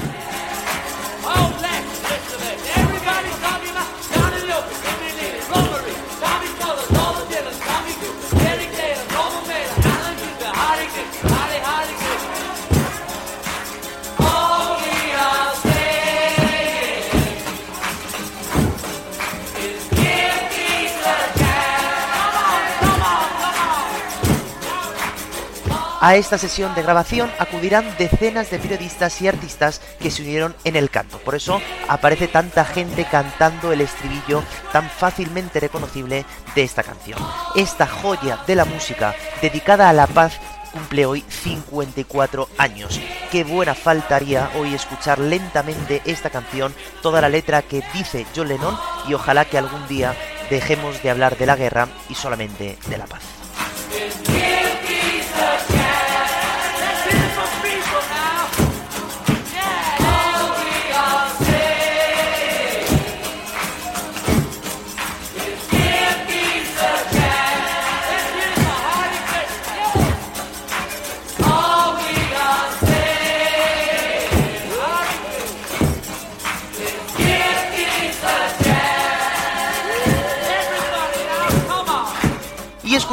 A 26.05 26.17
esta 26.17 26.37
sesión 26.37 26.75
de 26.75 26.83
grabación 26.83 27.31
acudirán 27.39 27.87
decenas 27.97 28.51
de 28.51 28.59
periodistas 28.59 29.23
y 29.23 29.29
artistas 29.29 29.81
que 30.01 30.11
se 30.11 30.23
unieron 30.23 30.57
en 30.65 30.75
el 30.75 30.91
canto. 30.91 31.19
Por 31.19 31.37
eso 31.37 31.63
aparece 31.87 32.27
tanta 32.27 32.65
gente 32.65 33.05
cantando 33.09 33.71
el 33.71 33.83
estribillo 33.83 34.43
tan 34.73 34.91
fácilmente 34.91 35.61
reconocible 35.61 36.25
de 36.57 36.63
esta 36.65 36.83
canción. 36.83 37.21
Esta 37.55 37.87
joya 37.87 38.41
de 38.49 38.57
la 38.57 38.65
música 38.65 39.15
dedicada 39.41 39.89
a 39.89 39.93
la 39.93 40.09
paz 40.09 40.41
cumple 40.73 41.07
hoy 41.07 41.25
54 41.29 42.49
años. 42.59 43.01
Qué 43.31 43.45
buena 43.45 43.77
faltaría 43.77 44.51
hoy 44.57 44.75
escuchar 44.75 45.21
lentamente 45.21 46.03
esta 46.05 46.31
canción, 46.31 46.75
toda 47.01 47.21
la 47.21 47.29
letra 47.29 47.63
que 47.63 47.85
dice 47.95 48.27
John 48.35 48.49
Lennon 48.49 48.77
y 49.07 49.15
ojalá 49.15 49.45
que 49.45 49.57
algún 49.57 49.87
día 49.87 50.17
dejemos 50.51 51.01
de 51.01 51.11
hablar 51.11 51.39
de 51.39 51.47
la 51.47 51.55
guerra 51.55 51.87
y 52.09 52.17
solamente 52.17 52.77
de 52.89 52.99
la 52.99 53.07
paz. 53.07 53.23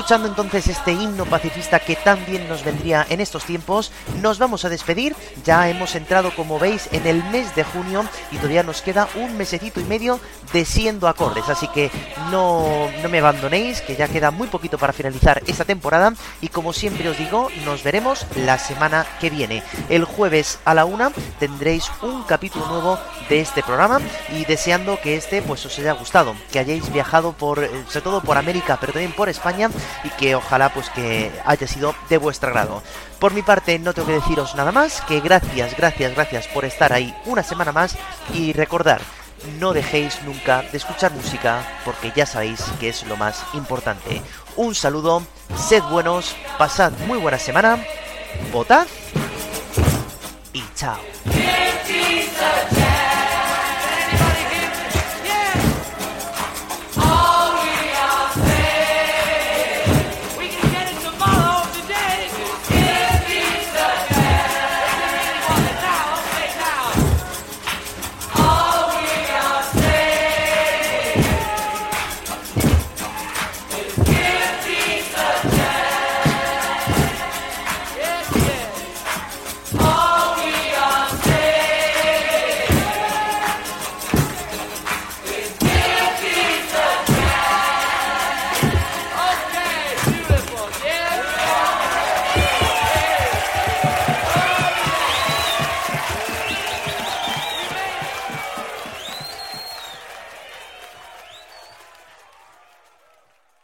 Escuchando 0.10 0.28
entonces 0.28 0.68
este 0.68 0.92
himno 0.92 1.28
pacifista 1.28 1.80
que 1.80 1.96
tan 1.96 2.26
bien 2.26 2.50
nos 2.50 2.64
vendría 2.64 3.06
en 3.12 3.22
estos 3.22 3.46
tiempos, 3.46 3.92
nos 4.24 4.40
vamos 4.40 4.66
a 4.66 4.70
despedir. 4.70 5.16
Ya 5.46 5.70
hemos 5.70 5.94
entrado, 5.94 6.36
como 6.36 6.58
veis, 6.58 6.90
en 6.92 7.06
el 7.06 7.24
mes 7.26 7.56
de 7.56 7.64
junio 7.64 8.04
y 8.32 8.38
todavía 8.38 8.64
nos 8.64 8.82
queda 8.82 9.08
un 9.14 9.38
mesecito 9.38 9.80
y 9.80 9.84
medio 9.84 10.20
de 10.52 10.66
siendo 10.66 11.08
acordes. 11.08 11.48
Así 11.48 11.68
que 11.68 11.92
no, 12.32 12.90
no 13.04 13.10
me 13.10 13.20
abandonéis, 13.20 13.82
que 13.82 13.96
ya 13.96 14.08
queda 14.08 14.32
muy 14.32 14.48
poquito 14.48 14.80
para 14.80 14.94
finalizar 14.94 15.44
esta 15.46 15.64
temporada. 15.64 16.16
Y 16.42 16.48
como 16.48 16.74
siempre 16.74 17.08
os 17.08 17.20
digo, 17.20 17.50
nos 17.64 17.84
veremos 17.84 18.26
la 18.36 18.58
semana 18.58 19.06
que 19.20 19.30
viene. 19.30 19.62
El 19.90 20.06
jueves 20.06 20.58
a 20.66 20.74
la 20.74 20.86
una 20.86 21.12
tendréis 21.38 21.92
un 22.02 22.24
capítulo 22.24 22.66
nuevo 22.66 22.98
de 23.30 23.42
este 23.42 23.62
programa 23.62 24.00
y 24.36 24.44
deseando 24.46 25.00
que 25.00 25.16
este 25.16 25.44
pues 25.44 25.64
os 25.68 25.78
haya 25.78 25.92
gustado, 25.92 26.36
que 26.52 26.58
hayáis 26.58 26.92
viajado 26.92 27.34
por, 27.34 27.64
eh, 27.64 27.70
sobre 27.90 28.02
todo 28.02 28.22
por 28.22 28.40
América, 28.40 28.80
pero 28.82 28.92
también 28.92 29.12
por 29.12 29.30
España 29.30 29.70
y 30.04 30.10
que 30.10 30.36
ojalá 30.36 30.70
pues 30.74 30.90
que 30.90 31.32
haya 31.46 31.68
sido 31.68 31.96
de 32.10 32.18
vuestro 32.18 32.50
agrado. 32.50 32.84
Por 33.20 33.34
mi 33.34 33.42
parte 33.42 33.80
no 33.80 33.94
tengo 33.94 34.08
que 34.08 34.14
deciros 34.14 34.56
nada 34.56 34.72
más, 34.72 35.02
que 35.02 35.20
gracias, 35.20 35.76
gracias, 35.76 36.16
gracias 36.16 36.48
por 36.48 36.66
estar 36.66 36.94
ahí 36.94 37.14
una 37.26 37.44
semana 37.44 37.72
más 37.72 37.98
y 38.34 38.54
recordar, 38.54 39.02
no 39.60 39.74
dejéis 39.74 40.22
nunca 40.24 40.64
de 40.64 40.78
escuchar 40.78 41.12
música 41.12 41.62
porque 41.86 42.12
ya 42.16 42.26
sabéis 42.26 42.64
que 42.80 42.90
es 42.90 43.04
lo 43.04 43.18
más 43.18 43.44
importante. 43.54 44.22
Un 44.56 44.76
saludo, 44.76 45.24
sed 45.56 45.84
buenos, 45.84 46.36
pasad 46.58 46.92
muy 47.08 47.20
buena 47.20 47.38
semana, 47.38 47.84
votad 48.52 48.88
y 50.54 50.64
chao. 50.76 51.00